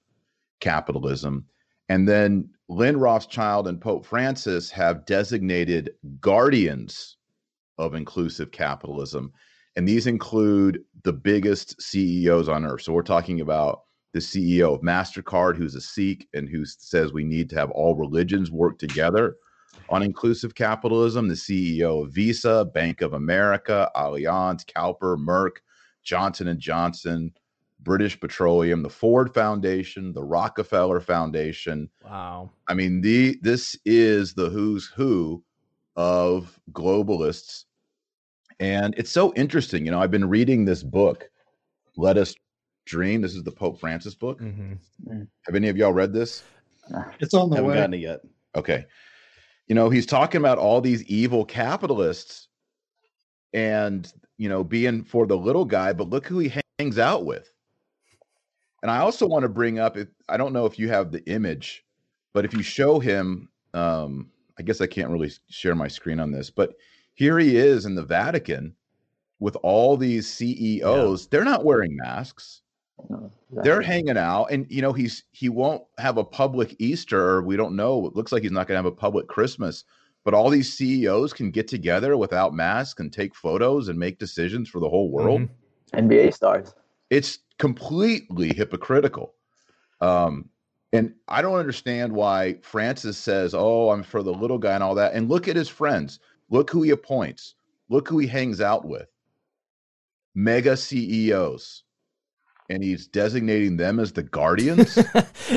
[0.60, 1.46] capitalism.
[1.88, 7.16] And then Lynn Rothschild and Pope Francis have designated guardians
[7.78, 9.32] of inclusive capitalism
[9.76, 12.82] and these include the biggest CEOs on earth.
[12.82, 13.82] So we're talking about
[14.16, 17.96] the CEO of MasterCard, who's a Sikh and who says we need to have all
[17.96, 19.36] religions work together
[19.90, 25.58] on inclusive capitalism, the CEO of Visa, Bank of America, Allianz, CalPERS, Merck,
[26.02, 27.34] Johnson and Johnson,
[27.82, 31.90] British Petroleum, the Ford Foundation, the Rockefeller Foundation.
[32.02, 32.52] Wow.
[32.70, 35.44] I mean, the this is the who's who
[35.98, 37.66] of globalists
[38.62, 39.84] and it's so interesting.
[39.84, 41.30] You know, I've been reading this book,
[41.98, 42.34] Let Us
[42.86, 43.22] Dream.
[43.22, 44.40] This is the Pope Francis book.
[44.40, 44.74] Mm-hmm.
[45.08, 45.28] Mm.
[45.46, 46.44] Have any of y'all read this?
[47.20, 47.76] It's on the Haven't way.
[47.76, 48.22] gotten it yet.
[48.56, 48.86] Okay.
[49.68, 52.48] You know, he's talking about all these evil capitalists
[53.54, 57.52] and, you know, being for the little guy, but look who he hangs out with.
[58.84, 61.28] And I also want to bring up, if, I don't know if you have the
[61.28, 61.84] image,
[62.34, 66.32] but if you show him, um, I guess I can't really share my screen on
[66.32, 66.76] this, but
[67.16, 68.76] here he is in the Vatican
[69.40, 71.24] with all these CEOs.
[71.24, 71.28] Yeah.
[71.32, 72.62] They're not wearing masks.
[73.10, 73.64] No, exactly.
[73.64, 77.22] They're hanging out, and you know he's he won't have a public Easter.
[77.22, 78.06] Or we don't know.
[78.08, 79.84] It looks like he's not going to have a public Christmas.
[80.24, 84.68] But all these CEOs can get together without masks and take photos and make decisions
[84.68, 85.42] for the whole world.
[85.42, 86.10] Mm-hmm.
[86.10, 86.74] NBA stars.
[87.12, 89.36] It's completely hypocritical.
[90.02, 90.50] Um,
[90.92, 94.96] and I don't understand why Francis says, "Oh, I'm for the little guy and all
[94.96, 96.20] that." And look at his friends.
[96.50, 97.56] Look who he appoints.
[97.90, 99.08] Look who he hangs out with.
[100.34, 101.84] Mega CEOs.
[102.70, 104.98] And he's designating them as the guardians.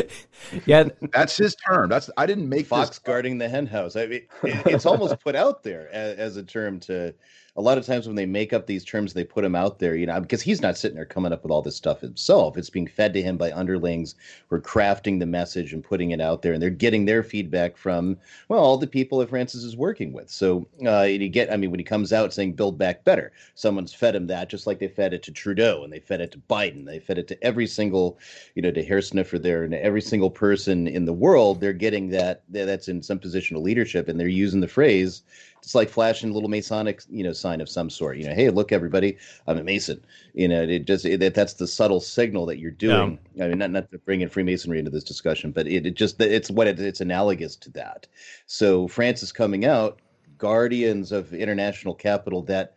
[0.67, 1.89] yeah, that's his term.
[1.89, 3.97] That's I didn't make Fox this guarding the henhouse.
[3.97, 7.15] I mean, it, it's almost put out there as, as a term to
[7.59, 9.97] a lot of times when they make up these terms, they put him out there,
[9.97, 12.57] you know, because he's not sitting there coming up with all this stuff himself.
[12.57, 14.15] It's being fed to him by underlings
[14.47, 17.77] who are crafting the message and putting it out there, and they're getting their feedback
[17.77, 18.17] from
[18.49, 20.31] well, all the people that Francis is working with.
[20.31, 23.93] So uh, you get, I mean, when he comes out saying "Build Back Better," someone's
[23.93, 26.39] fed him that, just like they fed it to Trudeau and they fed it to
[26.39, 28.21] Biden, they fed it to every single,
[28.55, 31.61] you know, to hair sniffer there, and every single person in the world.
[31.61, 35.25] They're getting that that's in some position of leadership, and they're using the phrase
[35.63, 38.17] it's like flashing a little Masonic, you know, sign of some sort.
[38.17, 39.17] You know, hey, look, everybody,
[39.47, 40.05] I'm a Mason.
[40.35, 43.19] You know, it just it, that's the subtle signal that you're doing.
[43.35, 43.45] Yeah.
[43.45, 46.21] I mean, not not to bring in Freemasonry into this discussion, but it, it just
[46.21, 48.07] it's what it, it's analogous to that.
[48.47, 50.01] So Francis coming out,
[50.39, 52.75] guardians of international capital, that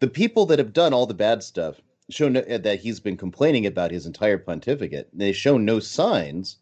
[0.00, 3.16] the people that have done all the bad stuff show no, eh, that he's been
[3.16, 5.08] complaining about his entire pontificate.
[5.12, 6.56] They show no signs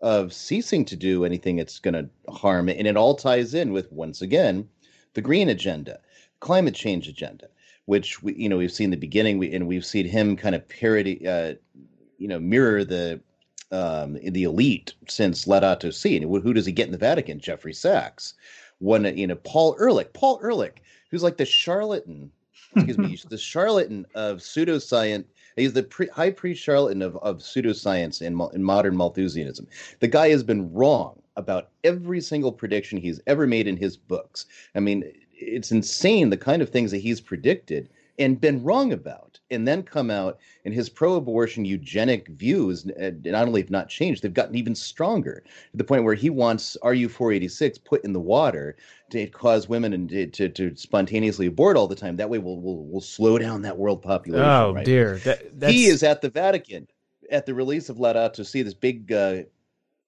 [0.00, 3.72] of ceasing to do anything that's going to harm it, and it all ties in
[3.72, 4.68] with once again
[5.14, 6.00] the green agenda,
[6.40, 7.48] climate change agenda,
[7.86, 10.68] which we, you know we've seen the beginning, we, and we've seen him kind of
[10.68, 11.54] parody, uh,
[12.18, 13.20] you know, mirror the
[13.72, 16.16] um, the elite since Laudato Si.
[16.16, 17.40] And who does he get in the Vatican?
[17.40, 18.34] Jeffrey Sachs.
[18.78, 20.12] One, you know, Paul Ehrlich.
[20.12, 22.30] Paul Ehrlich, who's like the charlatan,
[22.76, 25.24] excuse me, the charlatan of pseudoscience.
[25.56, 29.66] He's the pre- high priest charlatan of, of pseudoscience in, in modern Malthusianism.
[30.00, 34.46] The guy has been wrong about every single prediction he's ever made in his books.
[34.74, 39.40] I mean, it's insane the kind of things that he's predicted and been wrong about,
[39.50, 44.34] and then come out and his pro-abortion eugenic views not only have not changed, they've
[44.34, 48.76] gotten even stronger to the point where he wants RU 486 put in the water
[49.10, 52.16] to cause women to, to, to spontaneously abort all the time.
[52.16, 54.46] That way, we'll we'll, we'll slow down that world population.
[54.46, 54.84] Oh right?
[54.84, 56.86] dear, that, he is at the Vatican
[57.30, 59.42] at the release of Laudato Si, this big uh,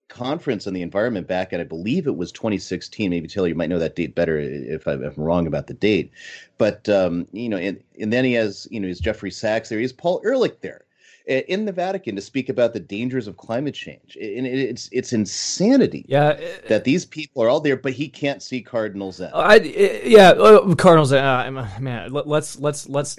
[0.09, 3.11] conference on the environment back at I believe it was 2016.
[3.11, 6.13] Maybe Taylor, you might know that date better if, I, am wrong about the date.
[6.59, 9.79] But um, you know, and, and then he has you know he's Jeffrey Sachs there.
[9.79, 10.85] He's Paul Ehrlich there
[11.27, 14.17] in the Vatican to speak about the dangers of climate change.
[14.21, 16.05] And it's it's insanity.
[16.09, 16.39] Yeah,
[16.69, 19.31] that these people are all there, but he can't see Cardinal Zen.
[19.35, 21.25] I yeah, uh, Cardinal Zen.
[21.25, 23.19] Uh, man, let's let's let's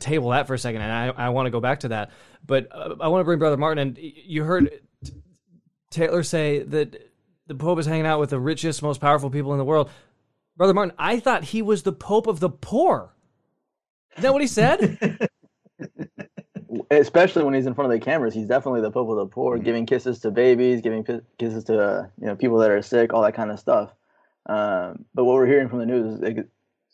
[0.00, 2.10] table that for a second, and I I want to go back to that,
[2.46, 3.88] but uh, I want to bring Brother Martin.
[3.88, 4.80] And you heard
[5.92, 7.10] Taylor say that
[7.46, 9.90] the Pope is hanging out with the richest, most powerful people in the world.
[10.56, 13.14] Brother Martin, I thought he was the Pope of the poor.
[14.16, 14.98] Is that what he said?
[16.90, 19.56] Especially when he's in front of the cameras, he's definitely the Pope of the poor,
[19.56, 19.64] mm-hmm.
[19.64, 21.04] giving kisses to babies, giving
[21.38, 23.90] kisses to uh, you know people that are sick, all that kind of stuff.
[24.46, 26.44] Um, but what we're hearing from the news is,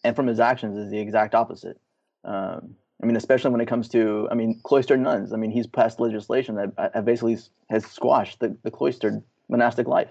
[0.05, 1.81] and from his actions is the exact opposite.
[2.25, 5.33] Um, I mean, especially when it comes to, I mean, cloistered nuns.
[5.33, 7.39] I mean, he's passed legislation that basically
[7.71, 10.11] has squashed the, the cloistered monastic life.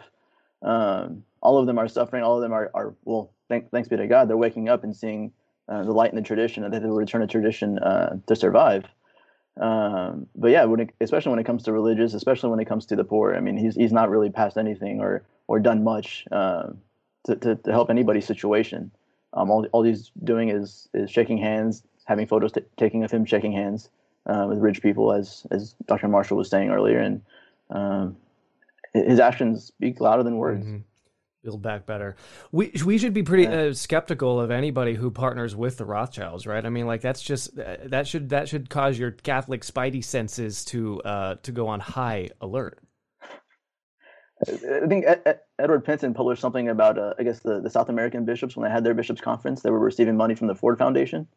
[0.62, 2.24] Um, all of them are suffering.
[2.24, 4.96] All of them are, are well, thank, thanks be to God, they're waking up and
[4.96, 5.32] seeing
[5.68, 8.36] uh, the light in the tradition, and that they will return to tradition uh, to
[8.36, 8.86] survive.
[9.60, 12.86] Um, but yeah, when it, especially when it comes to religious, especially when it comes
[12.88, 16.26] to the poor, I mean, he's he's not really passed anything or or done much
[16.32, 16.68] uh,
[17.26, 18.92] to, to, to help anybody's situation.
[19.34, 23.26] Um, all all he's doing is is shaking hands, having photos t- taking of him
[23.26, 23.90] shaking hands
[24.26, 26.08] uh, with rich people, as as Dr.
[26.08, 27.22] Marshall was saying earlier, and
[27.70, 28.18] um,
[28.94, 30.66] his actions speak louder than words.
[30.66, 30.78] Mm-hmm.
[31.44, 32.16] Build back better.
[32.52, 33.68] We we should be pretty yeah.
[33.68, 36.66] uh, skeptical of anybody who partners with the Rothschilds, right?
[36.66, 40.66] I mean, like that's just uh, that should that should cause your Catholic spidey senses
[40.66, 42.80] to uh, to go on high alert.
[44.48, 45.06] I think
[45.58, 48.72] Edward Pentin published something about, uh, I guess, the, the South American bishops when they
[48.72, 49.62] had their bishops' conference.
[49.62, 51.28] They were receiving money from the Ford Foundation,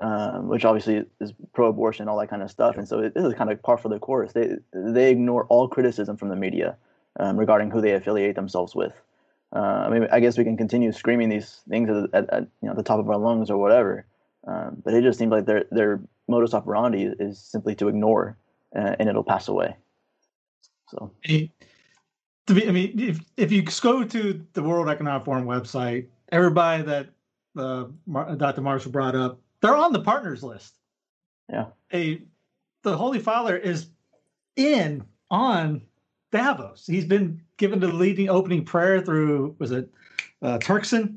[0.00, 2.76] um, which obviously is pro-abortion, all that kind of stuff.
[2.76, 4.32] And so it, this is kind of par for the course.
[4.32, 6.76] They they ignore all criticism from the media
[7.18, 8.92] um, regarding who they affiliate themselves with.
[9.54, 12.68] Uh, I mean, I guess we can continue screaming these things at, at, at you
[12.68, 14.04] know the top of our lungs or whatever,
[14.46, 18.36] um, but it just seems like their their modus operandi is simply to ignore,
[18.76, 19.74] uh, and it'll pass away.
[20.88, 21.10] So.
[22.46, 26.82] To be, I mean, if if you go to the World Economic Forum website, everybody
[26.82, 27.08] that
[27.58, 27.84] uh,
[28.36, 28.62] Dr.
[28.62, 30.74] Marshall brought up they're on the partners list.
[31.50, 31.66] Yeah.
[31.92, 32.22] A
[32.82, 33.88] the Holy Father is
[34.56, 35.82] in on
[36.30, 36.86] Davos.
[36.86, 39.90] He's been given the leading opening prayer through was it
[40.42, 41.16] uh, Turkson?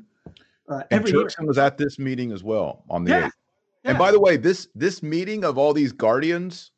[0.68, 1.48] Uh, every Turkson year.
[1.48, 3.20] was at this meeting as well on the yeah.
[3.20, 3.30] 8th.
[3.84, 3.90] Yeah.
[3.90, 6.70] And by the way, this this meeting of all these guardians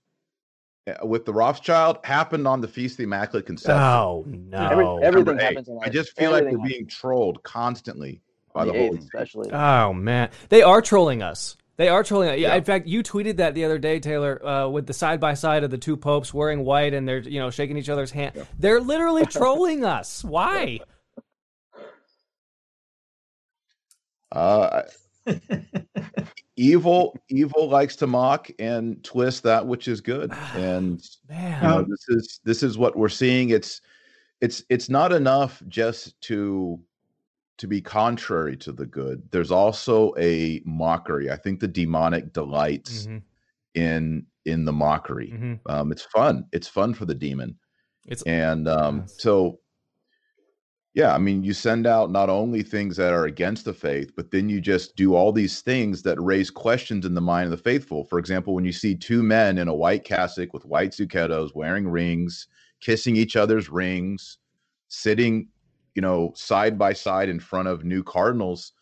[0.87, 3.83] uh, with the Rothschild happened on the Feast of the Immaculate Conception.
[3.83, 4.69] Oh no!
[4.69, 5.69] Every, everything happens.
[5.83, 6.73] I just feel like we're happens.
[6.73, 8.23] being trolled constantly
[8.55, 9.51] by the, the Holy especially.
[9.53, 11.57] Oh man, they are trolling us.
[11.77, 12.31] They are trolling.
[12.31, 12.39] Us.
[12.39, 12.55] Yeah.
[12.55, 15.65] In fact, you tweeted that the other day, Taylor, uh, with the side by side
[15.65, 18.33] of the two popes wearing white and they're you know shaking each other's hand.
[18.37, 18.45] Yeah.
[18.59, 20.25] They're literally trolling us.
[20.25, 20.81] Why?
[24.31, 24.83] Uh,
[26.57, 31.63] evil, evil likes to mock and twist that which is good, and Man.
[31.63, 33.51] You know, this is this is what we're seeing.
[33.51, 33.81] It's
[34.41, 36.81] it's it's not enough just to
[37.59, 39.23] to be contrary to the good.
[39.31, 41.31] There's also a mockery.
[41.31, 43.19] I think the demonic delights mm-hmm.
[43.75, 45.33] in in the mockery.
[45.35, 45.55] Mm-hmm.
[45.67, 46.47] Um, it's fun.
[46.53, 47.57] It's fun for the demon.
[48.07, 49.15] It's and um, yes.
[49.19, 49.61] so
[50.95, 54.31] yeah, I mean, you send out not only things that are against the faith, but
[54.31, 57.57] then you just do all these things that raise questions in the mind of the
[57.57, 58.05] faithful.
[58.05, 61.89] For example, when you see two men in a white cassock with white zucchettos wearing
[61.89, 62.47] rings,
[62.81, 64.39] kissing each other's rings,
[64.87, 65.49] sitting
[65.95, 68.73] you know, side by side in front of new cardinals,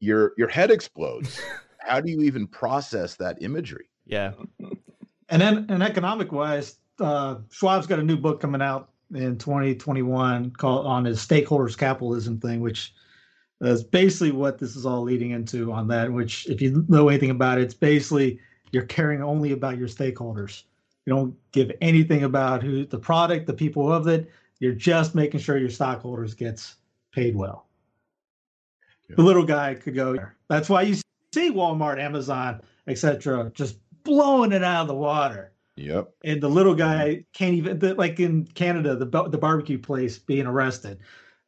[0.00, 1.40] your your head explodes.
[1.78, 3.88] How do you even process that imagery?
[4.06, 4.32] Yeah.
[5.30, 10.52] And then, and economic wise, uh, Schwab's got a new book coming out in 2021
[10.52, 12.94] called on his stakeholders capitalism thing, which
[13.60, 16.10] is basically what this is all leading into on that.
[16.10, 18.40] Which, if you know anything about it, it's basically
[18.72, 20.62] you're caring only about your stakeholders.
[21.04, 24.30] You don't give anything about who the product, the people of it.
[24.60, 26.76] You're just making sure your stockholders gets
[27.12, 27.66] paid well.
[29.16, 30.16] The little guy could go.
[30.48, 30.94] That's why you
[31.32, 35.52] see Walmart, Amazon, etc., just blowing it out of the water.
[35.76, 36.12] Yep.
[36.24, 40.46] And the little guy can't even the, like in Canada, the the barbecue place being
[40.46, 40.98] arrested.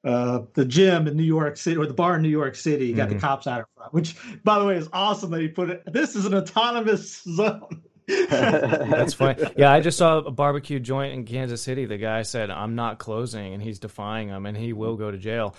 [0.02, 3.08] Uh, the gym in New York City or the bar in New York City got
[3.08, 3.16] mm-hmm.
[3.16, 5.82] the cops out of front, which by the way is awesome that he put it.
[5.92, 7.82] This is an autonomous zone.
[8.06, 9.36] That's fine.
[9.56, 11.84] Yeah, I just saw a barbecue joint in Kansas City.
[11.84, 15.18] The guy said, "I'm not closing," and he's defying them, and he will go to
[15.18, 15.54] jail.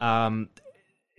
[0.00, 0.48] Um,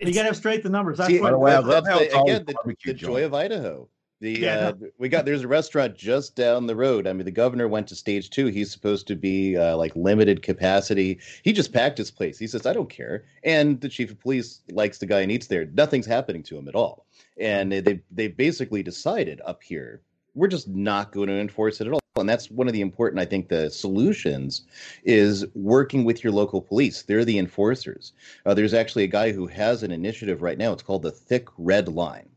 [0.00, 0.98] you got to have straight the numbers.
[0.98, 3.88] That's See, what, well, that's the, again the, the joy of Idaho.
[4.20, 7.06] The Yeah, uh, we got there's a restaurant just down the road.
[7.06, 8.46] I mean, the governor went to stage two.
[8.46, 11.20] He's supposed to be uh, like limited capacity.
[11.42, 12.38] He just packed his place.
[12.38, 15.46] He says, "I don't care." And the chief of police likes the guy and eats
[15.46, 15.66] there.
[15.66, 17.06] Nothing's happening to him at all.
[17.40, 20.02] And they they basically decided up here
[20.38, 22.00] we're just not going to enforce it at all.
[22.16, 24.62] And that's one of the important, I think, the solutions
[25.04, 27.02] is working with your local police.
[27.02, 28.12] They're the enforcers.
[28.46, 30.72] Uh, there's actually a guy who has an initiative right now.
[30.72, 32.28] It's called the Thick Red Line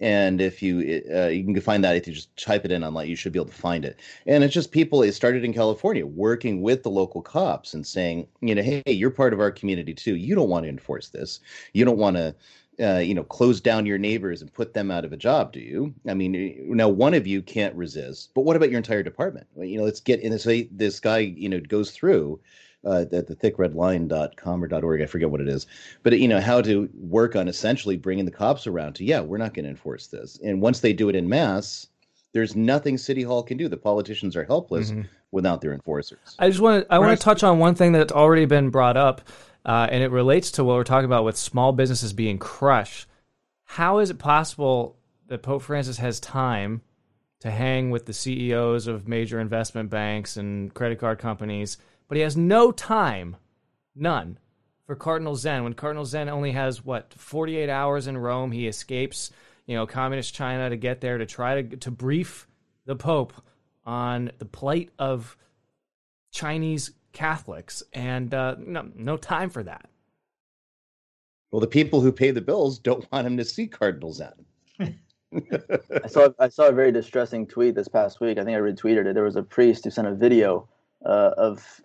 [0.00, 3.08] and if you uh, you can find that if you just type it in online
[3.08, 6.04] you should be able to find it and it's just people it started in california
[6.04, 9.94] working with the local cops and saying you know hey you're part of our community
[9.94, 11.40] too you don't want to enforce this
[11.72, 12.34] you don't want to
[12.80, 15.60] uh, you know close down your neighbors and put them out of a job do
[15.60, 19.46] you i mean now one of you can't resist but what about your entire department
[19.58, 22.40] you know let's get in this this guy you know goes through
[22.84, 25.00] uh, at the thickredline.com or dot .org.
[25.00, 25.66] I forget what it is,
[26.02, 29.38] but you know how to work on essentially bringing the cops around to yeah, we're
[29.38, 30.38] not going to enforce this.
[30.42, 31.86] And once they do it in mass,
[32.32, 33.68] there's nothing City Hall can do.
[33.68, 35.02] The politicians are helpless Mm-hmm.
[35.30, 36.34] without their enforcers.
[36.38, 38.96] I just want to I want to touch on one thing that's already been brought
[38.96, 39.20] up,
[39.64, 43.06] uh, and it relates to what we're talking about with small businesses being crushed.
[43.64, 44.96] How is it possible
[45.28, 46.82] that Pope Francis has time
[47.40, 52.22] to hang with the CEOs of major investment banks and credit card companies, but he
[52.22, 53.36] has no time,
[53.94, 54.38] none,
[54.86, 55.64] for Cardinal Zen?
[55.64, 59.30] When Cardinal Zen only has what 48 hours in Rome, he escapes,
[59.66, 62.48] you know, communist China to get there to try to to brief
[62.84, 63.32] the Pope
[63.84, 65.36] on the plight of
[66.32, 69.88] Chinese Catholics, and uh, no, no time for that.
[71.50, 74.32] Well, the people who pay the bills don't want him to see Cardinal Zen.
[76.02, 78.38] I saw I saw a very distressing tweet this past week.
[78.38, 79.14] I think I retweeted it.
[79.14, 80.68] There was a priest who sent a video
[81.06, 81.80] uh, of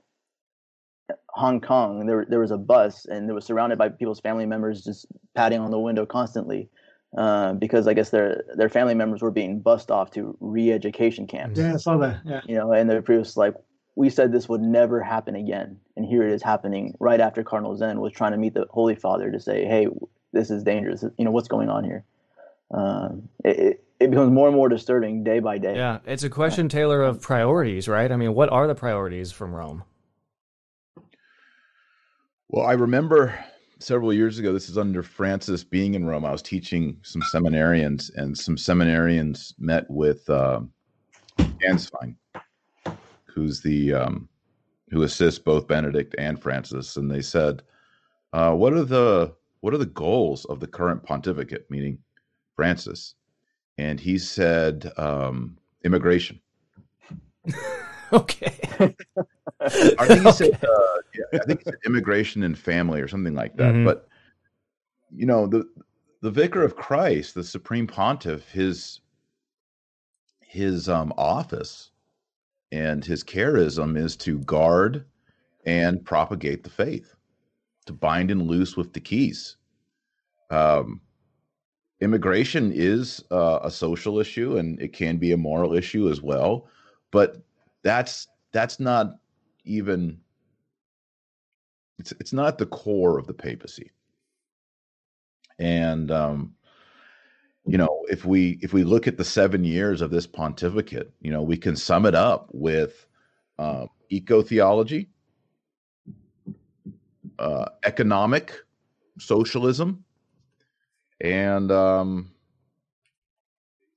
[1.30, 2.05] Hong Kong.
[2.05, 5.59] There there was a bus, and it was surrounded by people's family members just patting
[5.59, 6.69] on the window constantly,
[7.17, 11.57] uh, because I guess their their family members were being bussed off to re-education camps.
[11.57, 12.21] Yeah, I saw that.
[12.25, 12.41] Yeah.
[12.45, 13.55] You know, and the priest was like,
[13.98, 17.76] "We said this would never happen again, and here it is happening right after Cardinal
[17.76, 19.88] Zen was trying to meet the Holy Father to say, hey,
[20.34, 21.04] this is dangerous.
[21.18, 22.06] You know, what's going on here?"
[22.70, 25.76] Um, it, it, it becomes more and more disturbing day by day.
[25.76, 28.12] Yeah, it's a question, Taylor, of priorities, right?
[28.12, 29.84] I mean, what are the priorities from Rome?
[32.50, 33.34] Well, I remember
[33.80, 36.24] several years ago, this is under Francis being in Rome.
[36.24, 40.62] I was teaching some seminarians, and some seminarians met with uh,
[41.39, 42.16] Gänswein,
[43.38, 44.28] who's the um,
[44.90, 47.62] who assists both Benedict and Francis, and they said,
[48.34, 52.00] uh, "What are the what are the goals of the current pontificate?" Meaning
[52.56, 53.14] Francis,
[53.78, 56.42] and he said, um, "Immigration."
[58.14, 58.58] Okay.
[59.60, 63.34] I think he said, uh, yeah, I think he said immigration and family or something
[63.34, 63.74] like that.
[63.74, 63.84] Mhm.
[63.84, 64.08] But
[65.14, 65.68] you know, the
[66.22, 69.02] the vicar of Christ, the supreme pontiff, his
[70.40, 71.92] his um, office
[72.72, 75.05] and his charism is to guard
[75.65, 77.15] and propagate the faith,
[77.86, 79.57] to bind and loose with the keys.
[80.49, 81.01] Um,
[82.01, 86.68] immigration is uh, a social issue and it can be a moral issue as well,
[87.11, 87.38] but
[87.84, 89.18] that's that's not
[89.65, 90.20] even
[91.99, 93.91] it's it's not the core of the papacy
[95.59, 96.53] and um
[97.68, 101.32] you know if we if we look at the seven years of this pontificate you
[101.32, 103.05] know we can sum it up with
[103.59, 105.09] uh, eco theology
[107.39, 108.53] uh, economic
[109.20, 110.03] socialism
[111.22, 112.32] and um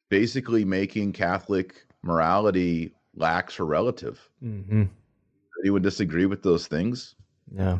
[0.08, 4.84] basically making catholic morality lax or relative hmm
[5.62, 7.14] anyone disagree with those things
[7.54, 7.78] Yeah.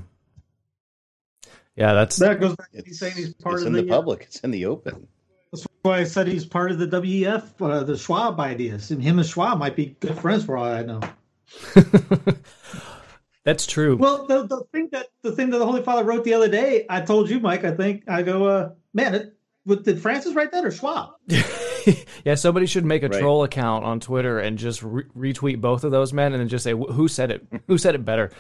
[1.77, 3.83] Yeah, that's That goes back to It's, he's saying he's part it's of in the,
[3.83, 4.23] the, public.
[4.23, 5.07] It's in the open.
[5.83, 9.27] Why I said he's part of the WEF, uh, the Schwab ideas, and him and
[9.27, 11.01] Schwab might be good friends for all I know.
[13.45, 13.97] that's true.
[13.97, 16.85] Well, the, the thing that the thing that the Holy Father wrote the other day,
[16.89, 17.65] I told you, Mike.
[17.65, 19.35] I think I go, uh, man, it,
[19.71, 21.11] what, did Francis write that or Schwab?
[22.25, 23.21] yeah, somebody should make a Right.
[23.21, 26.65] troll account on Twitter and just re- retweet both of those men and then just
[26.65, 27.47] say who said it.
[27.69, 28.31] Who said it better?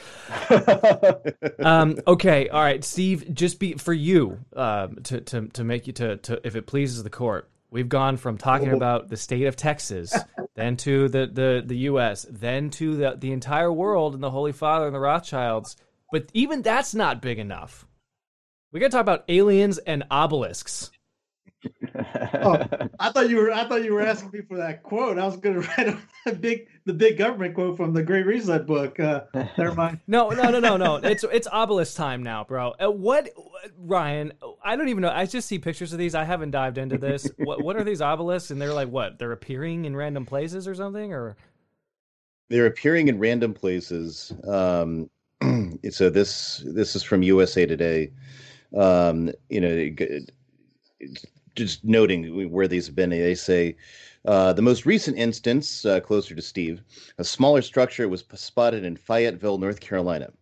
[1.60, 3.32] um, okay, all right, Steve.
[3.32, 7.02] Just be for you um, to to to make you to to if it pleases
[7.02, 7.48] the court.
[7.70, 10.12] We've gone from talking about the state of Texas,
[10.56, 14.52] then to the the the U.S., then to the the entire world and the Holy
[14.52, 15.76] Father and the Rothschilds.
[16.12, 17.86] But even that's not big enough.
[18.72, 20.90] We got to talk about aliens and obelisks.
[21.94, 22.66] Oh,
[23.00, 23.52] I thought you were.
[23.52, 25.18] I thought you were asking me for that quote.
[25.18, 28.66] I was going to write a big, the big government quote from the Great Reset
[28.66, 28.98] book.
[29.00, 29.22] Uh,
[29.56, 30.00] never mind.
[30.06, 30.96] No, no, no, no, no.
[30.96, 32.74] It's it's obelisk time now, bro.
[32.82, 33.30] Uh, what,
[33.78, 34.32] Ryan?
[34.62, 35.10] I don't even know.
[35.10, 36.14] I just see pictures of these.
[36.14, 37.30] I haven't dived into this.
[37.38, 38.50] what what are these obelisks?
[38.50, 39.18] And they're like what?
[39.18, 41.36] They're appearing in random places or something, or
[42.48, 44.32] they're appearing in random places.
[44.46, 45.08] Um,
[45.90, 48.10] so this this is from USA Today.
[48.76, 49.90] Um, you know,
[51.54, 53.10] just noting where these have been.
[53.10, 53.76] They say
[54.24, 56.82] uh, the most recent instance, uh, closer to Steve,
[57.18, 60.32] a smaller structure was spotted in Fayetteville, North Carolina.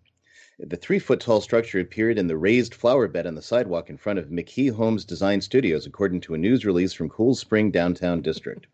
[0.58, 3.96] The three foot tall structure appeared in the raised flower bed on the sidewalk in
[3.96, 8.22] front of McKee Homes Design Studios, according to a news release from Cool Spring Downtown
[8.22, 8.66] District.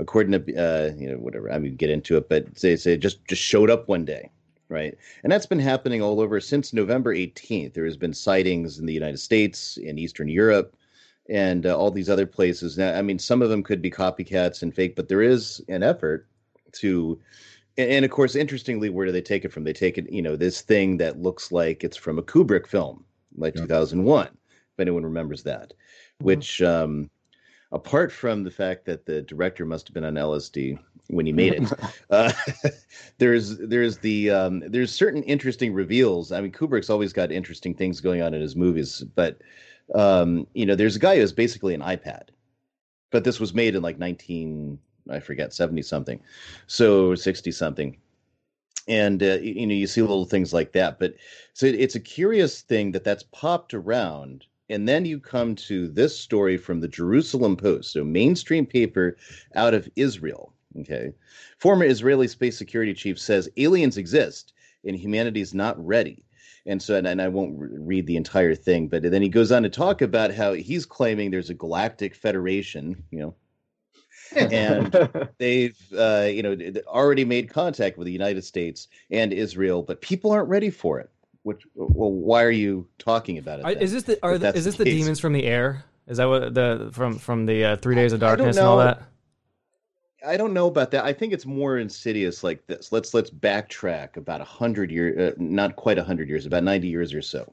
[0.00, 3.24] According to, uh, you know, whatever, I mean, get into it, but they say just,
[3.28, 4.30] just showed up one day
[4.70, 4.96] right?
[5.22, 7.74] And that's been happening all over since November 18th.
[7.74, 10.74] There has been sightings in the United States, in Eastern Europe,
[11.28, 12.76] and uh, all these other places.
[12.76, 15.82] Now, I mean, some of them could be copycats and fake, but there is an
[15.82, 16.26] effort
[16.72, 17.20] to.
[17.76, 19.64] And of course, interestingly, where do they take it from?
[19.64, 23.04] They take it, you know, this thing that looks like it's from a Kubrick film,
[23.36, 24.32] like 2001, if
[24.78, 26.24] anyone remembers that, mm-hmm.
[26.24, 27.10] which, um,
[27.72, 31.54] apart from the fact that the director must have been on LSD, when he made
[31.54, 31.72] it.
[32.10, 32.32] uh,
[33.18, 36.32] there's there's the um, there's certain interesting reveals.
[36.32, 39.40] I mean, Kubrick's always got interesting things going on in his movies, but
[39.94, 42.28] um, you know, there's a guy who's basically an iPad,
[43.10, 44.78] but this was made in like 19
[45.10, 46.18] I forget 70 something,
[46.66, 47.96] so 60 something.
[48.88, 51.14] And uh, you know, you see little things like that, but
[51.52, 56.18] so it's a curious thing that that's popped around and then you come to this
[56.18, 59.16] story from the Jerusalem Post, so mainstream paper
[59.54, 60.52] out of Israel.
[60.80, 61.12] Okay.
[61.58, 64.52] Former Israeli space security chief says aliens exist
[64.84, 66.24] and humanity is not ready.
[66.66, 69.52] And so, and, and I won't re- read the entire thing, but then he goes
[69.52, 73.34] on to talk about how he's claiming there's a galactic federation, you know,
[74.34, 76.56] and they've, uh, you know,
[76.86, 81.10] already made contact with the United States and Israel, but people aren't ready for it.
[81.42, 83.82] Which, well, why are you talking about it?
[83.82, 85.84] Is this the, are the, is this the, the demons from the air?
[86.06, 89.02] Is that what the from from the uh, Three Days of Darkness and all that?
[90.26, 91.04] I don't know about that.
[91.04, 92.92] I think it's more insidious like this.
[92.92, 96.88] Let's let's backtrack about a hundred years, uh, not quite a hundred years, about ninety
[96.88, 97.52] years or so.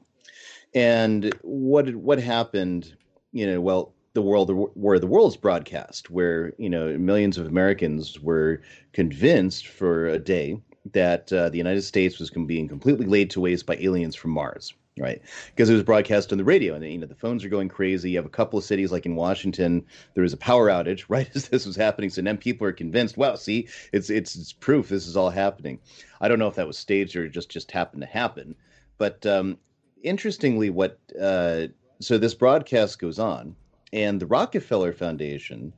[0.74, 2.94] And what what happened?
[3.32, 8.20] You know, well, the world where the world's broadcast, where you know millions of Americans
[8.20, 8.62] were
[8.92, 10.60] convinced for a day
[10.92, 14.74] that uh, the United States was being completely laid to waste by aliens from Mars
[14.98, 15.22] right?
[15.48, 18.10] Because it was broadcast on the radio, and you know the phones are going crazy.
[18.10, 19.84] You have a couple of cities like in Washington,
[20.14, 22.10] there was a power outage right as this was happening.
[22.10, 25.78] So then people are convinced, wow, see, it's it's, it's proof this is all happening.
[26.20, 28.54] I don't know if that was staged or just just happened to happen,
[28.98, 29.58] but um,
[30.02, 31.68] interestingly, what uh,
[32.00, 33.56] so this broadcast goes on,
[33.92, 35.72] and the Rockefeller Foundation.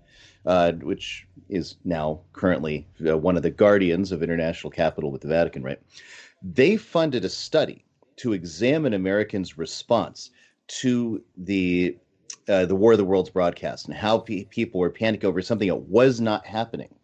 [0.47, 5.29] Uh, which is now currently uh, one of the guardians of international capital with the
[5.29, 5.81] Vatican, right?
[6.43, 7.83] They funded a study
[8.17, 10.31] to examine Americans' response
[10.67, 11.97] to the
[12.49, 15.69] uh, the War of the Worlds broadcast and how pe- people were panicking over something
[15.69, 16.95] that was not happening.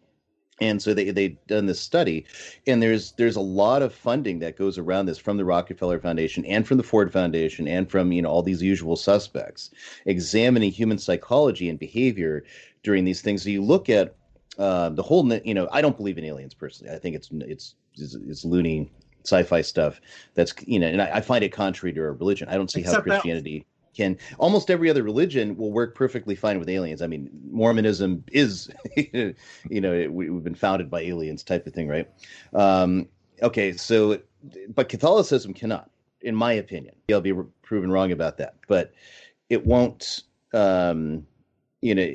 [0.59, 2.25] And so they they done this study,
[2.67, 6.45] and there's there's a lot of funding that goes around this from the Rockefeller Foundation
[6.45, 9.71] and from the Ford Foundation and from you know all these usual suspects,
[10.05, 12.43] examining human psychology and behavior
[12.83, 13.41] during these things.
[13.41, 14.15] So you look at
[14.59, 16.93] uh, the whole you know I don't believe in aliens personally.
[16.93, 18.91] I think it's it's it's, it's loony
[19.23, 20.01] sci-fi stuff
[20.33, 22.47] that's you know and I, I find it contrary to our religion.
[22.49, 23.65] I don't see Except how christianity
[23.95, 27.01] can almost every other religion will work perfectly fine with aliens.
[27.01, 29.35] I mean mormonism is you
[29.69, 32.09] know it, we, have been founded by aliens type of thing right?
[32.53, 33.07] Um,
[33.41, 34.19] okay so
[34.73, 35.89] but catholicism cannot
[36.21, 36.95] in my opinion.
[37.11, 38.93] I'll be proven wrong about that but
[39.49, 41.25] it won't um,
[41.81, 42.11] you know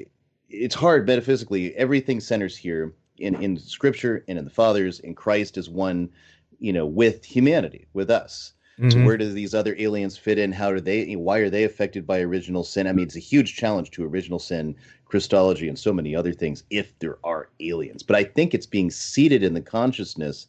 [0.48, 1.74] it's hard metaphysically.
[1.74, 6.09] Everything centers here in in scripture and in the fathers in christ is one
[6.59, 8.52] you know, with humanity, with us.
[8.78, 8.90] Mm-hmm.
[8.90, 10.52] So where do these other aliens fit in?
[10.52, 11.14] How do they?
[11.16, 12.86] Why are they affected by original sin?
[12.86, 14.76] I mean, it's a huge challenge to original sin,
[15.07, 16.62] Christology, and so many other things.
[16.68, 20.48] If there are aliens, but I think it's being seated in the consciousness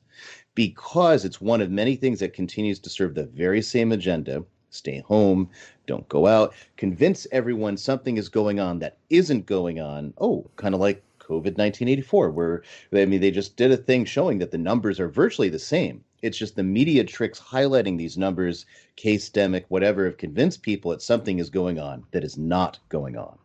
[0.55, 4.43] because it's one of many things that continues to serve the very same agenda.
[4.71, 5.49] Stay home,
[5.85, 10.13] don't go out, convince everyone something is going on that isn't going on.
[10.19, 12.63] Oh, kind of like COVID 1984, where
[12.93, 16.03] I mean, they just did a thing showing that the numbers are virtually the same.
[16.21, 18.65] It's just the media tricks highlighting these numbers,
[18.95, 23.17] case demic, whatever, have convinced people that something is going on that is not going
[23.17, 23.37] on.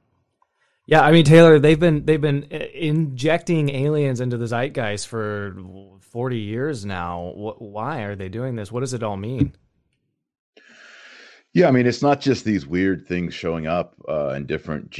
[0.86, 5.56] Yeah, I mean Taylor, they've been they've been uh, injecting aliens into the zeitgeist for
[6.00, 7.32] forty years now.
[7.58, 8.72] Why are they doing this?
[8.72, 9.54] What does it all mean?
[11.54, 14.98] Yeah, I mean it's not just these weird things showing up uh, in different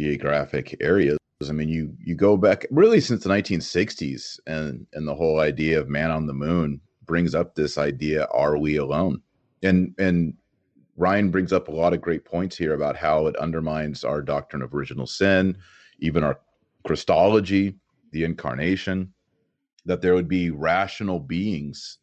[0.00, 1.18] geographic areas.
[1.50, 5.80] I mean, you you go back really since the 1960s, and and the whole idea
[5.80, 9.22] of man on the moon brings up this idea: Are we alone?
[9.62, 10.34] And and
[10.96, 14.62] Ryan brings up a lot of great points here about how it undermines our doctrine
[14.62, 15.56] of original sin,
[15.98, 16.38] even our
[16.86, 17.76] Christology,
[18.12, 19.12] the incarnation,
[19.86, 21.98] that there would be rational beings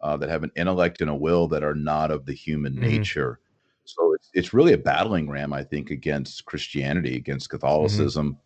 [0.00, 2.82] uh, that have an intellect and a will that are not of the human mm-hmm.
[2.82, 3.38] nature.
[3.84, 7.58] So it's, it's really a battling ram, I think, against Christianity, against mm-hmm.
[7.58, 8.32] Catholicism.
[8.32, 8.38] Mm-hmm.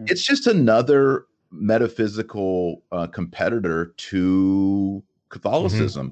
[0.00, 6.08] Uh, it's just another metaphysical uh, competitor to Catholicism.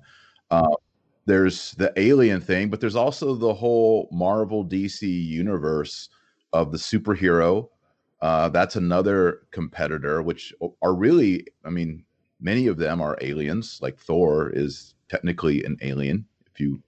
[0.50, 0.72] Mm-hmm.
[0.72, 0.76] Uh,
[1.26, 6.08] there's the alien thing, but there's also the whole Marvel DC universe
[6.52, 7.68] of the superhero.
[8.20, 10.52] Uh, that's another competitor, which
[10.82, 12.04] are really, I mean,
[12.40, 13.78] many of them are aliens.
[13.82, 16.82] Like Thor is technically an alien, if you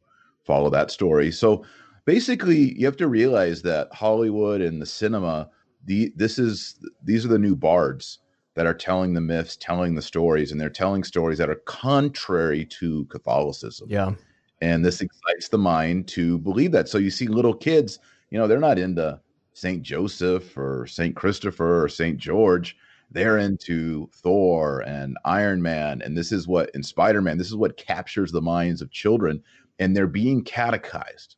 [0.45, 1.31] follow that story.
[1.31, 1.65] So
[2.05, 5.49] basically, you have to realize that Hollywood and the cinema,
[5.85, 8.19] the this is these are the new bards
[8.55, 12.65] that are telling the myths, telling the stories, and they're telling stories that are contrary
[12.65, 13.89] to Catholicism.
[13.91, 14.13] Yeah.
[14.61, 16.89] And this excites the mind to believe that.
[16.89, 17.99] So you see little kids,
[18.31, 19.21] you know, they're not into
[19.53, 19.83] St.
[19.83, 21.15] Joseph or St.
[21.15, 22.17] Christopher or St.
[22.17, 22.77] George.
[23.11, 26.01] They're into Thor and Iron Man.
[26.03, 29.43] And this is what in Spider Man, this is what captures the minds of children.
[29.79, 31.37] And they're being catechized.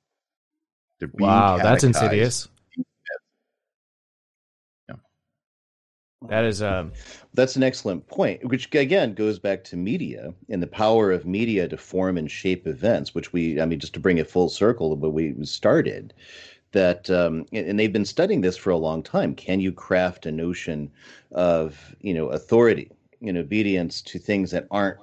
[0.99, 1.65] They're being wow, catechized.
[1.65, 2.49] that's insidious.
[6.23, 6.93] That is um
[7.35, 11.69] that's an excellent point, which again goes back to media and the power of media
[11.69, 14.97] to form and shape events, which we I mean just to bring it full circle
[14.97, 16.15] but we started
[16.73, 19.35] that um, and they've been studying this for a long time.
[19.35, 20.91] Can you craft a notion
[21.33, 22.91] of, you know, authority
[23.23, 24.99] and obedience to things that aren't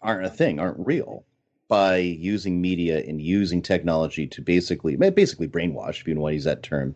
[0.00, 1.24] aren't a thing, aren't real?
[1.68, 6.44] by using media and using technology to basically basically brainwash if you want to use
[6.44, 6.94] that term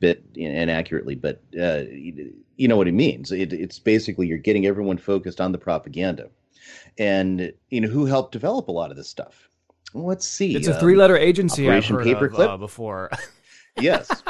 [0.00, 3.32] bit inaccurately, but uh, you know what it means.
[3.32, 6.28] It, it's basically you're getting everyone focused on the propaganda,
[6.98, 9.48] and you know who helped develop a lot of this stuff.
[9.94, 10.54] Let's see.
[10.54, 13.10] It's a um, three-letter agency Operation Paperclip of, uh, before.
[13.80, 14.22] yes,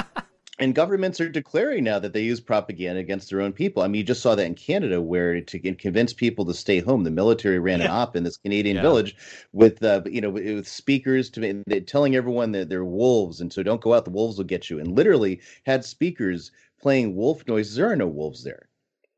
[0.59, 3.83] and governments are declaring now that they use propaganda against their own people.
[3.83, 7.05] I mean, you just saw that in Canada, where to convince people to stay home,
[7.05, 8.83] the military ran an op in this Canadian yeah.
[8.83, 9.17] village
[9.53, 13.83] with, uh, you know, with speakers to telling everyone that they're wolves, and so don't
[13.83, 14.07] go out.
[14.07, 14.79] The wolves will get you.
[14.79, 16.51] And literally had speakers
[16.81, 17.77] playing wolf noises.
[17.77, 18.69] There are no wolves there,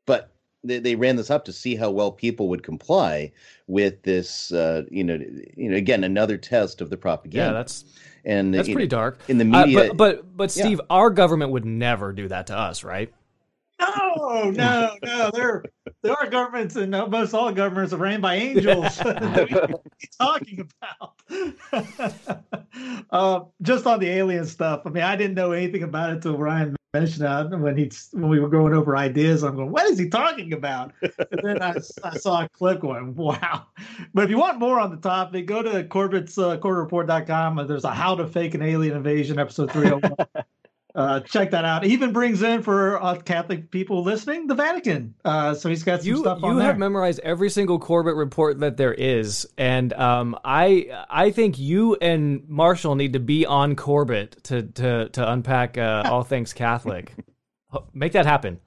[0.05, 0.33] but
[0.63, 3.31] they, they ran this up to see how well people would comply
[3.67, 4.51] with this.
[4.51, 5.19] Uh, you know,
[5.55, 7.51] you know, again, another test of the propaganda.
[7.51, 7.85] Yeah, that's
[8.25, 9.79] and that's pretty know, dark in the media.
[9.79, 10.85] Uh, but, but but Steve, yeah.
[10.89, 13.13] our government would never do that to us, right?
[13.79, 15.31] No, no, no.
[15.33, 15.63] There,
[16.01, 18.97] there are governments, and most all governments are ran by angels.
[18.97, 19.79] what are you
[20.19, 22.43] talking about?
[23.11, 24.81] uh, just on the alien stuff.
[24.85, 28.29] I mean, I didn't know anything about it until Ryan mentioned that when he when
[28.29, 29.43] we were going over ideas.
[29.43, 30.93] I'm going, what is he talking about?
[31.01, 33.67] And then I, I saw a clip going, wow.
[34.13, 37.67] But if you want more on the topic, go to Corbett's uh, CorbettReport.com.
[37.67, 40.43] There's a How to Fake an Alien Invasion episode 301
[40.99, 41.81] uh, check that out.
[41.81, 45.15] He even brings in for uh, Catholic people listening the Vatican.
[45.23, 48.59] Uh, so he's got some you, stuff on You have memorized every single Corbett report
[48.59, 53.77] that there is, and um, I I think you and Marshall need to be on
[53.77, 57.13] Corbett to to to unpack uh, all things Catholic.
[57.93, 58.59] Make that happen.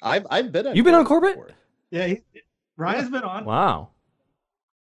[0.00, 0.76] I've I've been.
[0.76, 1.34] You've been on Corbett.
[1.34, 1.50] Before.
[1.90, 2.20] Yeah, he,
[2.76, 3.44] Ryan's been on.
[3.44, 3.88] Wow.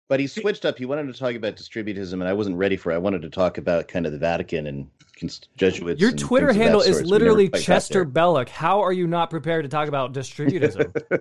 [0.09, 0.77] But he switched up.
[0.77, 2.97] He wanted to talk about distributism, and I wasn't ready for it.
[2.97, 4.89] I wanted to talk about kind of the Vatican and
[5.57, 6.01] Jesuits.
[6.01, 8.49] Your Twitter handle is literally Chester Belloc.
[8.49, 10.93] How are you not prepared to talk about distributism?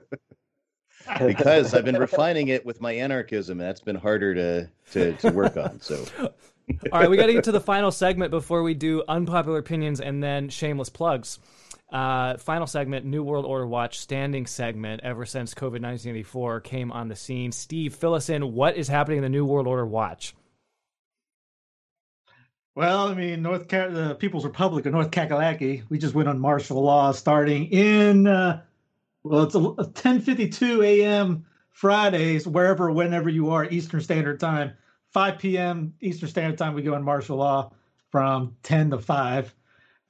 [1.25, 5.31] because I've been refining it with my anarchism, and that's been harder to to, to
[5.31, 5.79] work on.
[5.79, 6.03] So.
[6.93, 9.99] All right, we got to get to the final segment before we do unpopular opinions
[9.99, 11.39] and then shameless plugs.
[11.93, 17.07] Uh, final segment, New World Order Watch standing segment ever since COVID 1984 came on
[17.07, 17.51] the scene.
[17.51, 18.51] Steve, fill us in.
[18.51, 20.33] What is happening in the New World Order Watch?
[22.73, 26.39] Well, I mean, North Car- the People's Republic of North Kakalaki, we just went on
[26.39, 28.63] martial law starting in, uh,
[29.21, 31.45] well, it's a, a 10:52 a.m.
[31.69, 34.73] Fridays, wherever, whenever you are, Eastern Standard Time,
[35.11, 35.93] 5 p.m.
[36.01, 37.71] Eastern Standard Time, we go on martial law
[38.09, 39.53] from 10 to 5.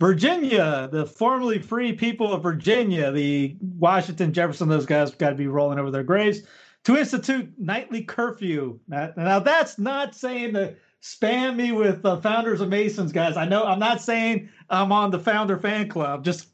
[0.04, 5.48] Virginia, the formerly free people of Virginia, the Washington, Jefferson, those guys got to be
[5.48, 6.42] rolling over their graves
[6.84, 8.78] to institute nightly curfew.
[8.86, 13.38] Now, now that's not saying that spam me with the founders of Masons, guys.
[13.38, 16.26] I know I'm not saying I'm on the founder fan club.
[16.26, 16.48] Just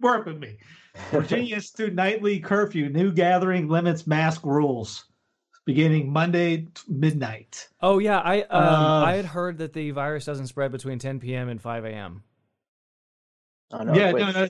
[0.00, 0.56] work with me.
[1.12, 2.88] Virginia Institute nightly curfew.
[2.88, 5.04] New gathering limits mask rules
[5.64, 7.68] beginning Monday midnight.
[7.80, 11.20] Oh yeah, I um, uh, I had heard that the virus doesn't spread between 10
[11.20, 11.48] p.m.
[11.48, 12.24] and 5 a.m.
[13.72, 14.48] Oh, no, yeah, no, no.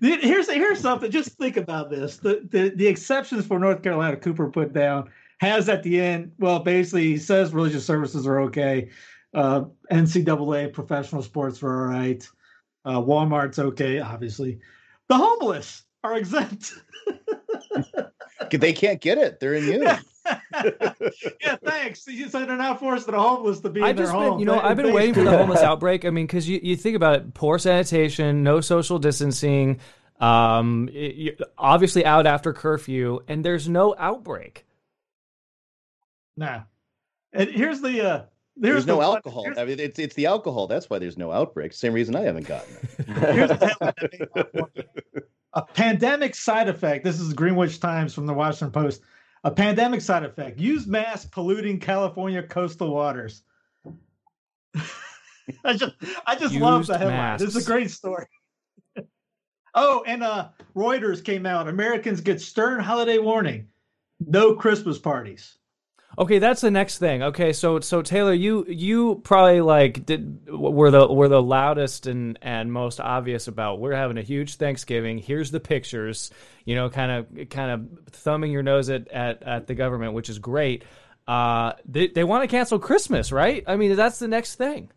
[0.00, 1.10] Here's here's something.
[1.10, 2.16] Just think about this.
[2.16, 5.08] The, the the exceptions for North Carolina Cooper put down
[5.38, 6.32] has at the end.
[6.38, 8.90] Well, basically, he says religious services are okay.
[9.34, 12.28] Uh, NCAA professional sports are all right.
[12.84, 14.58] Uh, Walmart's okay, obviously.
[15.08, 16.72] The homeless are exempt.
[18.50, 19.40] They can't get it.
[19.40, 19.82] They're immune.
[19.82, 20.00] yeah,
[21.64, 22.06] thanks.
[22.06, 24.40] You said they're not forcing the homeless to be I've in their just been, homes.
[24.40, 26.04] you know, I've been waiting for the homeless outbreak.
[26.04, 29.80] I mean, because you, you think about it, poor sanitation, no social distancing,
[30.20, 34.64] um, it- you- obviously out after curfew, and there's no outbreak.
[36.36, 36.62] Nah.
[37.32, 38.22] And here's the uh
[38.56, 39.46] There's here's no the alcohol.
[39.56, 40.66] I mean, it's it's the alcohol.
[40.66, 41.72] That's why there's no outbreak.
[41.72, 43.06] Same reason I haven't gotten it.
[43.34, 44.86] Here's the headline that made my point.
[45.54, 47.02] A pandemic side effect.
[47.04, 49.00] This is Greenwich Times from the Washington Post.
[49.46, 50.58] A pandemic side effect.
[50.58, 53.42] Use mask polluting California coastal waters.
[55.64, 55.94] I just
[56.26, 57.38] I just love Used the headline.
[57.38, 58.26] This is a great story.
[59.76, 61.68] oh, and uh Reuters came out.
[61.68, 63.68] Americans get stern holiday warning.
[64.18, 65.58] No Christmas parties.
[66.18, 67.22] Okay, that's the next thing.
[67.22, 72.38] Okay, so so Taylor, you you probably like did were the were the loudest and
[72.40, 75.18] and most obvious about we're having a huge Thanksgiving.
[75.18, 76.30] Here's the pictures.
[76.64, 80.30] You know, kind of kind of thumbing your nose at at, at the government, which
[80.30, 80.84] is great.
[81.28, 83.62] Uh, they they want to cancel Christmas, right?
[83.66, 84.90] I mean, that's the next thing.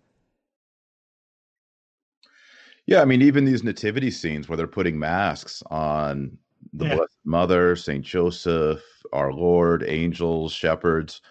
[2.85, 6.37] Yeah, I mean, even these nativity scenes where they're putting masks on
[6.73, 6.95] the Yeah.
[6.95, 8.81] Blessed Mother, Saint Joseph,
[9.13, 11.21] our Lord, angels, shepherds,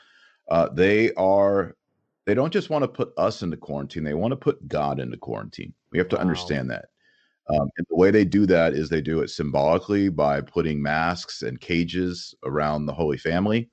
[0.51, 1.77] uh, they are
[2.27, 5.17] they don't just want to put us into quarantine; they want to put God into
[5.17, 5.73] quarantine.
[5.93, 6.23] We have to Wow.
[6.23, 6.87] understand that.
[7.51, 11.41] Um, and the way they do that is they do it symbolically by putting masks
[11.43, 13.71] and cages around the Holy Family.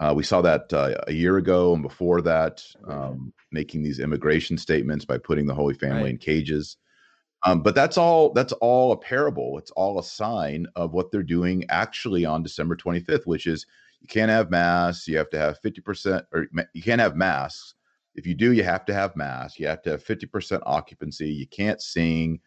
[0.00, 4.58] Uh, we saw that uh, a year ago and before that, um, making these immigration
[4.58, 6.10] statements by putting the Holy Family Right.
[6.10, 6.76] in cages.
[7.44, 8.32] Um, but that's all.
[8.32, 9.58] That's all a parable.
[9.58, 13.66] It's all a sign of what they're doing actually on December 25th, which is
[14.00, 15.06] you can't have mass.
[15.06, 17.74] You have to have 50 percent, or you can't have masks.
[18.14, 19.58] If you do, you have to have masks.
[19.58, 21.28] You have to have 50 percent occupancy.
[21.28, 22.40] You can't sing.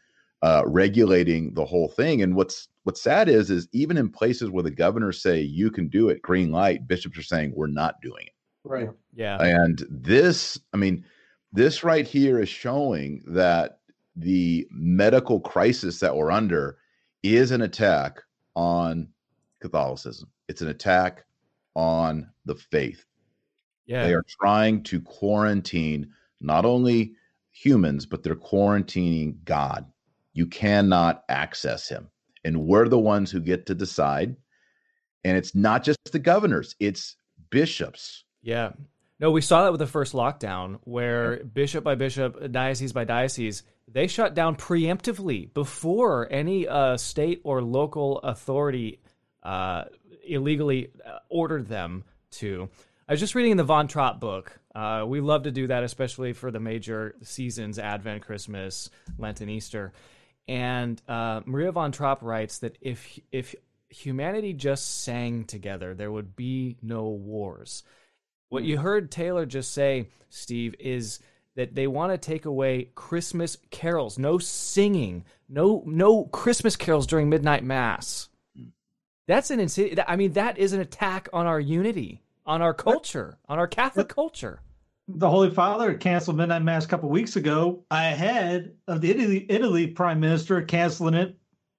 [0.43, 2.21] Uh, regulating the whole thing.
[2.21, 5.87] And what's what's sad is is even in places where the governors say you can
[5.87, 8.33] do it, green light, bishops are saying we're not doing it.
[8.63, 8.89] Right.
[9.15, 11.03] Yeah, And this, I mean,
[11.51, 13.79] this right here is showing that
[14.17, 16.77] the medical crisis that we're under
[17.23, 18.19] is an attack
[18.55, 19.07] on
[19.61, 20.29] Catholicism.
[20.47, 21.25] It's an attack
[21.75, 23.05] on the faith.
[23.85, 24.05] yeah.
[24.05, 26.11] They are trying to quarantine
[26.41, 27.13] not only
[27.51, 29.85] humans, but they're quarantining God.
[30.33, 32.09] You cannot access him.
[32.43, 34.35] And we're the ones who get to decide.
[35.23, 37.15] And it's not just the governors, it's
[37.49, 38.23] bishops.
[38.41, 38.71] Yeah.
[39.19, 43.63] No, we saw that with the first lockdown where bishop by bishop, diocese by diocese,
[43.87, 48.99] they shut down preemptively before any uh, state or local authority
[49.41, 49.85] uh,
[50.27, 52.69] illegally uh, ordered them to.
[53.07, 54.59] I was just reading in the Von Trapp book.
[54.75, 59.49] Uh, we love to do that, especially for the major seasons Advent, Christmas, Lent, and
[59.49, 59.93] Easter.
[60.47, 63.55] And uh, Maria von Trapp writes that if if
[63.89, 67.83] humanity just sang together, there would be no wars.
[68.49, 71.19] What you heard Taylor just say, Steve, is
[71.55, 74.17] that they want to take away Christmas carols.
[74.17, 78.29] No singing, no no Christmas carols during midnight mass.
[79.27, 79.97] That's an insane.
[80.07, 84.07] I mean, that is an attack on our unity, on our culture, on our Catholic
[84.07, 84.61] culture.
[85.09, 89.87] the Holy Father canceled midnight mass a couple weeks ago ahead of the Italy, Italy
[89.87, 91.37] Prime Minister canceling it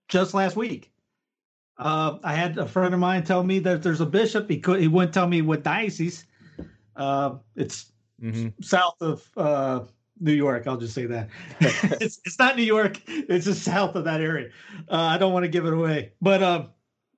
[0.09, 0.91] just last week.
[1.79, 4.51] Uh, I had a friend of mine tell me that there's a bishop.
[4.51, 6.27] He could he wouldn't tell me what diocese.
[6.99, 8.49] Uh, it's Mm-hmm.
[8.61, 9.85] south of uh,
[10.19, 10.67] New York.
[10.67, 11.29] I'll just say that
[11.61, 13.01] it's it's not New York.
[13.07, 14.51] It's just south of that area.
[14.91, 16.67] Uh, I don't want to give it away, but uh,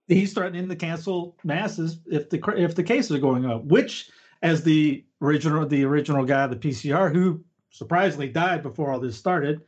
[0.08, 3.64] he's threatening to cancel masses if the if the cases are going up.
[3.64, 4.10] Which,
[4.42, 9.62] as the original the original guy, the PCR, who surprisingly died before all this started,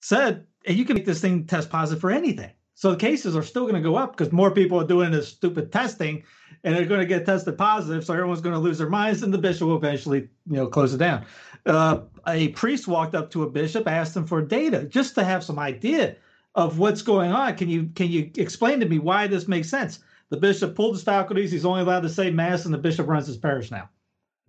[0.00, 3.42] said, "Hey, you can make this thing test positive for anything." So the cases are
[3.42, 6.22] still going to go up because more people are doing this stupid testing,
[6.64, 8.04] and they're going to get tested positive.
[8.04, 10.94] So everyone's going to lose their minds, and the bishop will eventually, you know, close
[10.94, 11.24] it down.
[11.64, 15.42] Uh, a priest walked up to a bishop, asked him for data, just to have
[15.42, 16.16] some idea
[16.54, 17.56] of what's going on.
[17.56, 20.00] Can you can you explain to me why this makes sense?
[20.30, 21.52] The bishop pulled his faculties.
[21.52, 23.88] He's only allowed to say mass, and the bishop runs his parish now.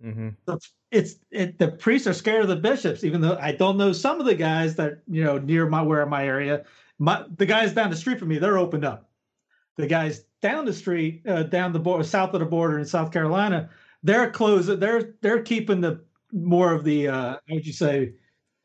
[0.04, 0.30] Mm-hmm.
[0.46, 0.58] So
[0.90, 4.20] it's, it, the priests are scared of the bishops, even though I don't know some
[4.20, 6.64] of the guys that you know near my where in my area.
[6.98, 9.10] My the guys down the street from me, they're opened up.
[9.76, 13.12] The guys down the street, uh, down the border, south of the border in South
[13.12, 13.70] Carolina,
[14.02, 14.68] they're closed.
[14.80, 18.12] They're they're keeping the more of the uh, how would you say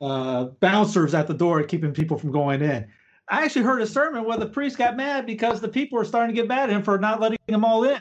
[0.02, 2.88] uh, bouncers at the door keeping people from going in.
[3.30, 6.36] I actually heard a sermon where the priest got mad because the people were starting
[6.36, 8.00] to get mad at him for not letting them all in.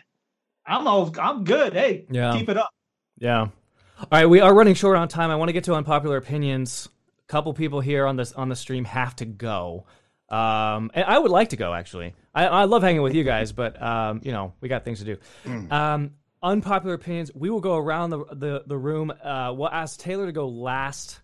[0.67, 1.73] I'm all, I'm good.
[1.73, 2.37] Hey, Yeah.
[2.37, 2.71] keep it up.
[3.19, 3.41] Yeah.
[4.01, 5.31] All right, we are running short on time.
[5.31, 6.89] I want to get to unpopular opinions.
[7.29, 9.87] A couple people here on this on the stream have to go.
[10.33, 12.15] Um, and I would like to go actually.
[12.35, 15.05] I, I love hanging with you guys, but um, you know we got things to
[15.05, 15.17] do.
[15.71, 16.13] Um,
[16.43, 17.31] unpopular opinions.
[17.35, 19.11] We will go around the the, the room.
[19.11, 21.21] Uh, we'll ask Taylor to go last.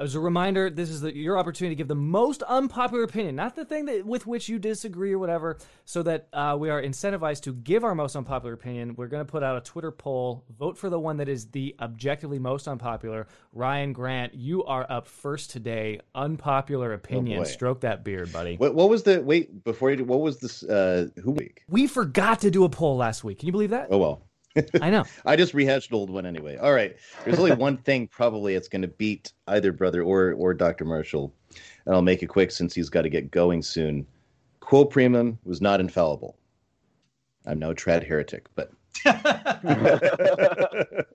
[0.00, 3.54] As a reminder, this is the, your opportunity to give the most unpopular opinion, not
[3.54, 7.42] the thing that with which you disagree or whatever, so that uh, we are incentivized
[7.42, 8.94] to give our most unpopular opinion.
[8.96, 10.42] We're going to put out a Twitter poll.
[10.58, 13.26] Vote for the one that is the objectively most unpopular.
[13.52, 16.00] Ryan Grant, you are up first today.
[16.14, 17.40] Unpopular opinion.
[17.40, 17.44] boy.
[17.44, 18.56] Stroke that beard, buddy.
[18.56, 19.96] What, what was the wait before you?
[19.96, 20.62] do- What was this?
[20.62, 21.62] Uh, who week?
[21.68, 23.40] We forgot to do a poll last week.
[23.40, 23.88] Can you believe that?
[23.90, 24.22] Oh well,
[24.80, 25.04] I know.
[25.24, 26.56] I just rehashed old one anyway.
[26.56, 30.54] All right, there's only one thing probably it's going to beat either brother or or
[30.54, 30.84] Dr.
[30.84, 31.32] Marshall,
[31.86, 34.06] and I'll make it quick since he's got to get going soon.
[34.60, 36.36] Quo primum was not infallible.
[37.46, 38.72] I'm no trad heretic, but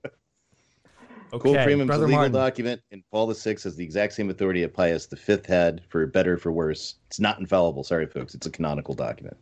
[1.32, 2.32] Okay, Quo primum is a legal Martin.
[2.32, 6.34] document, and Paul VI has the exact same authority that Pius V had, for better
[6.34, 6.96] or for worse.
[7.08, 7.82] It's not infallible.
[7.82, 8.34] Sorry, folks.
[8.34, 9.36] It's a canonical document.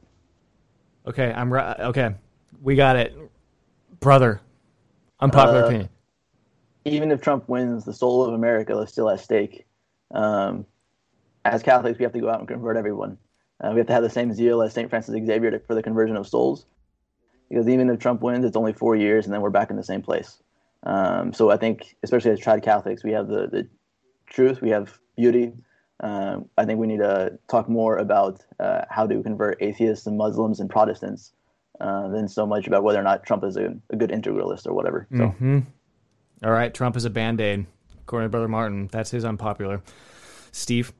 [1.06, 1.78] Okay, I'm right.
[1.78, 2.14] Okay,
[2.62, 3.14] we got it,
[4.00, 4.40] brother.
[5.20, 5.88] Unpopular Uh, opinion.
[6.84, 9.66] even if Trump wins, the soul of America is still at stake.
[10.10, 10.66] Um,
[11.44, 13.16] as Catholics, we have to go out and convert everyone.
[13.62, 14.90] Uh, we have to have the same zeal as St.
[14.90, 16.66] Francis Xavier to- for the conversion of souls.
[17.48, 19.82] Because even if Trump wins, it's only four years, and then we're back in the
[19.82, 20.42] same place.
[20.82, 23.66] Um, so I think, especially as trad Catholics, we have the, the
[24.26, 25.52] truth, we have beauty.
[26.00, 30.18] Um, I think we need to talk more about uh, how to convert atheists and
[30.18, 31.32] Muslims and Protestants
[31.80, 34.72] uh, than so much about whether or not Trump is a, a good integralist or
[34.74, 35.06] whatever.
[35.16, 35.28] So.
[35.28, 35.60] hmm
[36.44, 37.66] All right, Trump is a band aid,
[38.00, 38.88] according to Brother Martin.
[38.92, 39.82] That's his unpopular.
[40.52, 40.92] Steve.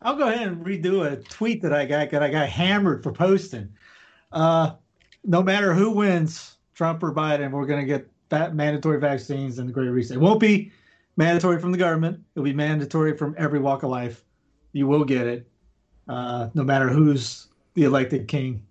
[0.00, 3.12] I'll go ahead and redo a tweet that I got that I got hammered for
[3.12, 3.70] posting.
[4.32, 4.72] Uh,
[5.24, 9.68] no matter who wins, Trump or Biden, we're going to get that mandatory vaccines and
[9.68, 10.16] the Great Reset.
[10.16, 10.72] It won't be
[11.16, 12.20] mandatory from the government.
[12.34, 14.24] It'll be mandatory from every walk of life.
[14.72, 15.48] You will get it,
[16.08, 18.62] uh, no matter who's the elected king.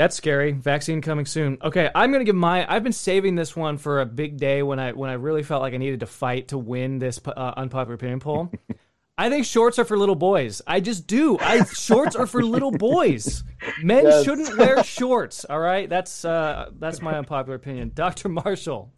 [0.00, 0.52] That's scary.
[0.52, 1.58] Vaccine coming soon.
[1.62, 2.64] Okay, I'm gonna give my.
[2.74, 5.60] I've been saving this one for a big day when I when I really felt
[5.60, 8.50] like I needed to fight to win this uh, unpopular opinion poll.
[9.18, 10.62] I think shorts are for little boys.
[10.66, 11.38] I just do.
[11.38, 13.44] I shorts are for little boys.
[13.82, 14.24] Men Yes.
[14.24, 15.44] shouldn't wear shorts.
[15.44, 17.92] All right, that's uh, that's my unpopular opinion.
[17.94, 18.90] Doctor Marshall.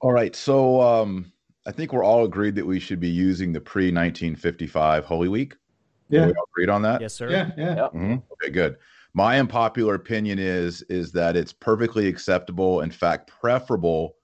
[0.00, 0.34] All right.
[0.34, 1.30] So um,
[1.68, 5.54] I think we're all agreed that we should be using the pre 1955 Holy Week.
[6.08, 6.26] Yeah.
[6.26, 7.00] We all agreed on that?
[7.00, 7.30] Yes, sir.
[7.30, 7.88] Yeah, yeah.
[7.94, 8.24] Mhm.
[8.32, 8.76] Okay, good.
[9.12, 14.14] My unpopular opinion is is that it's perfectly acceptable, in fact, preferable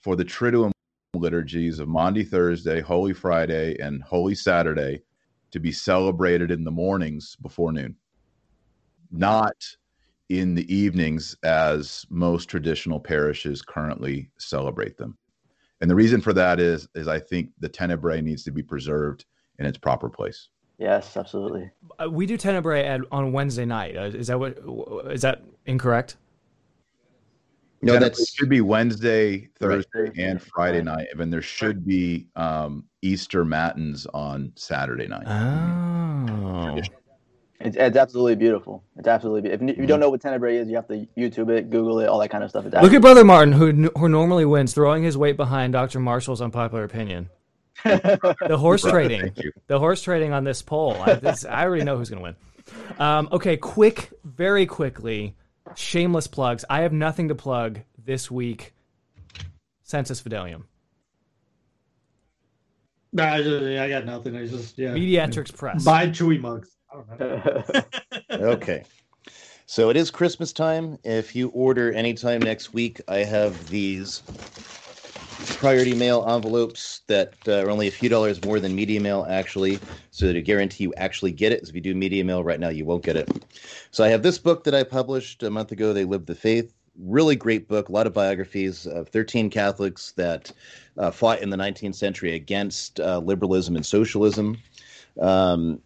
[0.00, 0.70] for the Triduum
[1.14, 5.00] liturgies of Maundy Thursday, Holy Friday, and Holy Saturday
[5.50, 7.96] to be celebrated in the mornings before noon,
[9.10, 9.54] not
[10.28, 15.16] in the evenings as most traditional parishes currently celebrate them.
[15.80, 19.24] And the reason for that is is I think the tenebrae needs to be preserved
[19.58, 20.48] in its proper place.
[20.78, 21.70] Yes, absolutely.
[22.02, 23.96] Uh, we do Tenebrae at, on Wednesday night.
[23.96, 24.58] Uh, is that what?
[25.12, 26.16] Is that incorrect?
[27.80, 30.82] No, Tenebrae that's should be Wednesday, Thursday, Thursday, and Friday Friday.
[30.82, 35.26] night, and then there should be um, Easter matins on Saturday night.
[35.26, 36.80] Oh.
[37.60, 38.82] It's, it's absolutely beautiful.
[38.96, 39.70] It's absolutely beautiful.
[39.70, 42.18] If you don't know what Tenebrae is, you have to YouTube it, Google it, all
[42.18, 42.66] that kind of stuff.
[42.66, 46.00] It's Look at Brother Martin, who who normally wins, throwing his weight behind Dr.
[46.00, 47.30] Marshall's unpopular opinion.
[47.84, 49.52] The horse Right, trading, Thank you.
[49.66, 50.94] the horse trading on this poll.
[51.00, 52.36] I, this, I already know who's going to win.
[52.98, 55.34] Um, okay, quick, very quickly,
[55.74, 56.64] shameless plugs.
[56.70, 58.74] I have nothing to plug this week.
[59.82, 60.62] Sensus Fidelium,
[63.14, 64.36] Nah, I, just, I got nothing.
[64.36, 64.92] I just yeah.
[64.92, 65.84] Mediatrix Press.
[65.84, 66.70] Buy Chewy mugs.
[66.92, 67.82] I don't know.
[68.54, 68.82] okay.
[69.66, 70.98] So it is Christmas time.
[71.04, 74.22] If you order anytime next week, I have these
[75.58, 79.78] priority mail envelopes that uh, are only a few dollars more than media mail, actually.
[80.10, 82.84] So to guarantee you actually get it, if you do media mail right now, you
[82.84, 83.30] won't get it.
[83.90, 85.92] So I have this book that I published a month ago.
[85.92, 86.74] They lived the faith.
[86.98, 87.88] Really great book.
[87.88, 90.52] A lot of biographies of 13 Catholics that
[90.98, 94.58] uh, fought in the 19th century against uh, liberalism and socialism.
[95.20, 95.80] Um,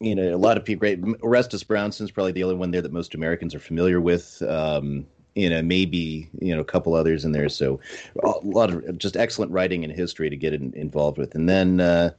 [0.00, 0.80] you know, a lot of people.
[0.80, 1.00] Great.
[1.22, 4.42] Orestes Brownson's probably the only one there that most Americans are familiar with.
[4.42, 7.48] Um, you know, maybe you know a couple others in there.
[7.48, 7.80] So
[8.22, 11.34] a lot of just excellent writing and history to get in, involved with.
[11.34, 12.10] And then uh,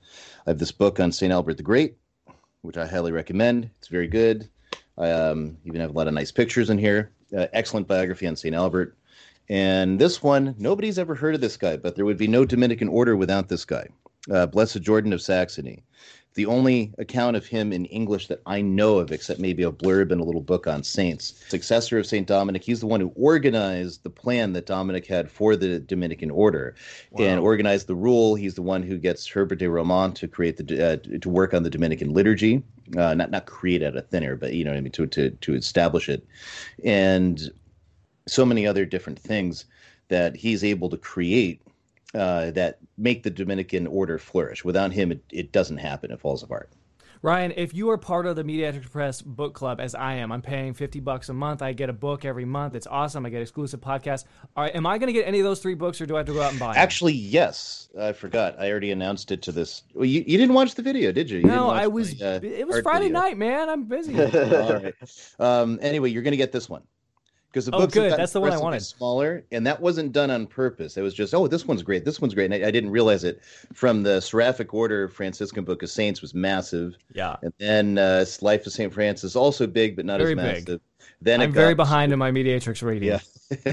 [0.46, 1.98] I have this book on Saint Albert the Great,
[2.62, 3.70] which I highly recommend.
[3.80, 4.50] It's very good.
[4.98, 7.12] I um, even have a lot of nice pictures in here.
[7.36, 8.98] Uh, excellent biography on Saint Albert.
[9.50, 12.88] And this one, nobody's ever heard of this guy, but there would be no Dominican
[12.88, 13.88] order without this guy,
[14.32, 15.84] uh, Blessed Jordan of Saxony.
[16.34, 20.12] The only account of him in English that I know of, except maybe a blurb
[20.12, 22.26] and a little book on saints, successor of St.
[22.26, 26.76] Dominic, he's the one who organized the plan that Dominic had for the Dominican order
[27.12, 27.26] wow.
[27.26, 28.36] and organized the rule.
[28.36, 31.64] He's the one who gets Humbert de Romans to create the uh, to work on
[31.64, 32.64] the Dominican liturgy,
[32.98, 35.08] uh, not not create out of thin air, but you know what I mean to
[35.08, 36.26] to to establish it,
[36.86, 37.52] and
[38.28, 39.66] so many other different things
[40.08, 41.62] that he's able to create
[42.14, 44.64] uh, that make the Dominican order flourish.
[44.64, 46.12] Without him, it, it doesn't happen.
[46.12, 46.70] It falls apart.
[47.24, 50.42] Ryan, if you are part of the Mediatrix Press book club, as I am, I'm
[50.42, 51.62] paying 50 bucks a month.
[51.62, 52.74] I get a book every month.
[52.74, 53.28] It's awesome.
[53.28, 54.26] I get exclusive podcasts.
[54.56, 56.20] All right, am I going to get any of those three books, or do I
[56.20, 56.82] have to go out and buy them?
[56.82, 57.90] Actually, yes.
[58.00, 58.60] I forgot.
[58.60, 59.84] I already announced it to this.
[59.94, 61.40] Well, you, you didn't watch the video, did you?
[61.40, 62.20] you no, I was.
[62.20, 63.20] uh, it was Friday video.
[63.20, 63.70] night, man.
[63.70, 64.20] I'm busy.
[64.20, 64.94] All right.
[65.40, 66.82] Um, anyway, you're going to get this one
[67.52, 68.14] because the oh, books good.
[68.14, 68.82] That's the one I wanted.
[68.82, 70.96] Smaller, and that wasn't done on purpose.
[70.96, 72.06] It was just, oh, this one's great.
[72.06, 72.52] This one's great.
[72.52, 73.42] And I, I didn't realize it.
[73.74, 76.96] From the Seraphic Order Franciscan Book of Saints was massive.
[77.14, 77.36] Yeah.
[77.42, 80.66] And then uh, Life of Saint Francis also big, but not very as massive.
[80.66, 80.82] Big.
[81.22, 83.10] Then I'm very behind in my Mediatrix rating.
[83.10, 83.20] Yeah.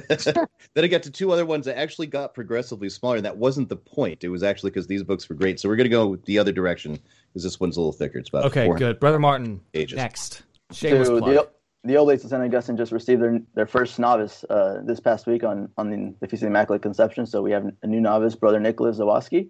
[0.74, 3.68] then I got to two other ones that actually got progressively smaller, and that wasn't
[3.68, 4.24] the point.
[4.24, 5.60] It was actually because these books were great.
[5.60, 6.98] So we're going to go the other direction
[7.28, 8.18] because this one's a little thicker.
[8.18, 8.68] It's about okay.
[8.76, 9.60] Good, brother Martin.
[9.72, 9.96] Pages.
[9.96, 11.48] Next, shameless plug
[11.84, 12.42] the Oblates of St.
[12.42, 16.26] Augustine just received their, their first novice uh, this past week on, on the, the
[16.26, 17.26] Feast of the Immaculate Conception.
[17.26, 19.48] So we have a new novice, Brother Nicholas Zawoski.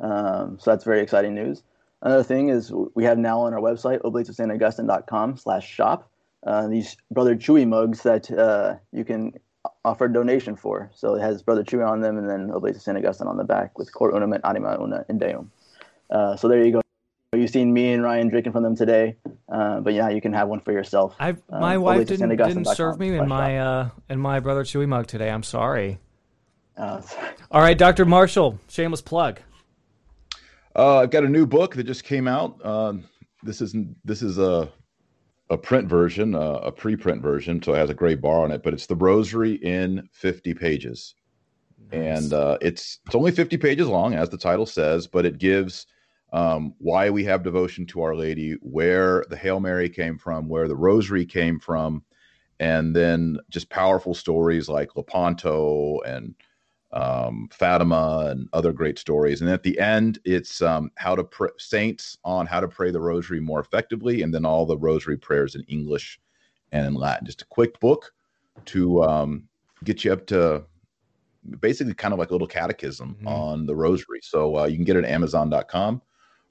[0.00, 1.62] Um, so that's very exciting news.
[2.02, 6.10] Another thing is we have now on our website, oblatesofstaugustine.com slash shop,
[6.46, 9.32] uh, these Brother Chewy mugs that uh, you can
[9.84, 10.90] offer a donation for.
[10.94, 12.96] So it has Brother Chewy on them and then Oblates of St.
[12.96, 15.50] Augustine on the back with Cor Unum et Anima Una in Deum.
[16.10, 16.82] Uh, so there you go.
[17.38, 19.16] You've seen me and Ryan drinking from them today,
[19.48, 21.14] uh, but yeah, you can have one for yourself.
[21.20, 24.88] i my um, wife didn't, didn't serve me in my uh, in my brother Chewy
[24.88, 25.30] mug today.
[25.30, 25.98] I'm sorry.
[26.76, 27.00] Uh,
[27.50, 29.40] All right, Doctor Marshall, shameless plug.
[30.76, 32.60] Uh, I've got a new book that just came out.
[32.62, 32.94] Uh,
[33.42, 33.74] this is
[34.04, 34.70] this is a
[35.50, 38.62] a print version, uh, a preprint version, so it has a gray bar on it.
[38.62, 41.14] But it's the Rosary in 50 pages,
[41.90, 42.22] nice.
[42.22, 45.86] and uh, it's it's only 50 pages long, as the title says, but it gives
[46.32, 50.68] um, why we have devotion to Our Lady, where the Hail Mary came from, where
[50.68, 52.02] the Rosary came from,
[52.60, 56.34] and then just powerful stories like Lepanto and
[56.92, 59.40] um, Fatima and other great stories.
[59.40, 63.00] And at the end, it's um, how to pray, saints on how to pray the
[63.00, 66.20] Rosary more effectively, and then all the Rosary prayers in English
[66.72, 67.26] and in Latin.
[67.26, 68.12] Just a quick book
[68.66, 69.48] to um,
[69.84, 70.64] get you up to
[71.60, 73.28] basically kind of like a little catechism mm-hmm.
[73.28, 74.20] on the Rosary.
[74.22, 76.02] So uh, you can get it at Amazon.com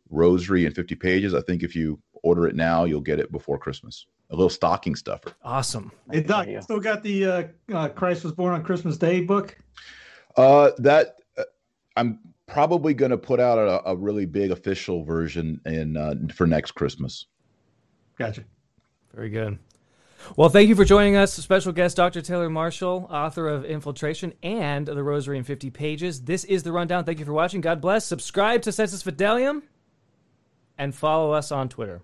[0.09, 1.33] rosary in 50 pages.
[1.33, 4.05] I think if you order it now, you'll get it before Christmas.
[4.29, 5.33] A little stocking stuffer.
[5.43, 5.91] Awesome.
[6.11, 7.43] Hey Doc, you still got the uh,
[7.73, 9.57] uh, Christ was born on Christmas Day book?
[10.35, 11.43] Uh, that uh,
[11.95, 16.45] I'm probably going to put out a, a, really big official version in uh, for
[16.45, 17.25] next Christmas.
[18.17, 18.43] Gotcha.
[19.13, 19.59] Very good.
[20.35, 22.21] Well, thank you for joining us, special guest Dr.
[22.21, 26.23] Taylor Marshall, author of Infiltration and The Rosary in 50 Pages.
[26.23, 27.03] This is The Rundown.
[27.05, 27.61] Thank you for watching.
[27.61, 28.05] God bless.
[28.05, 29.61] Subscribe to Sensus Fidelium
[30.77, 32.01] and follow us on Twitter.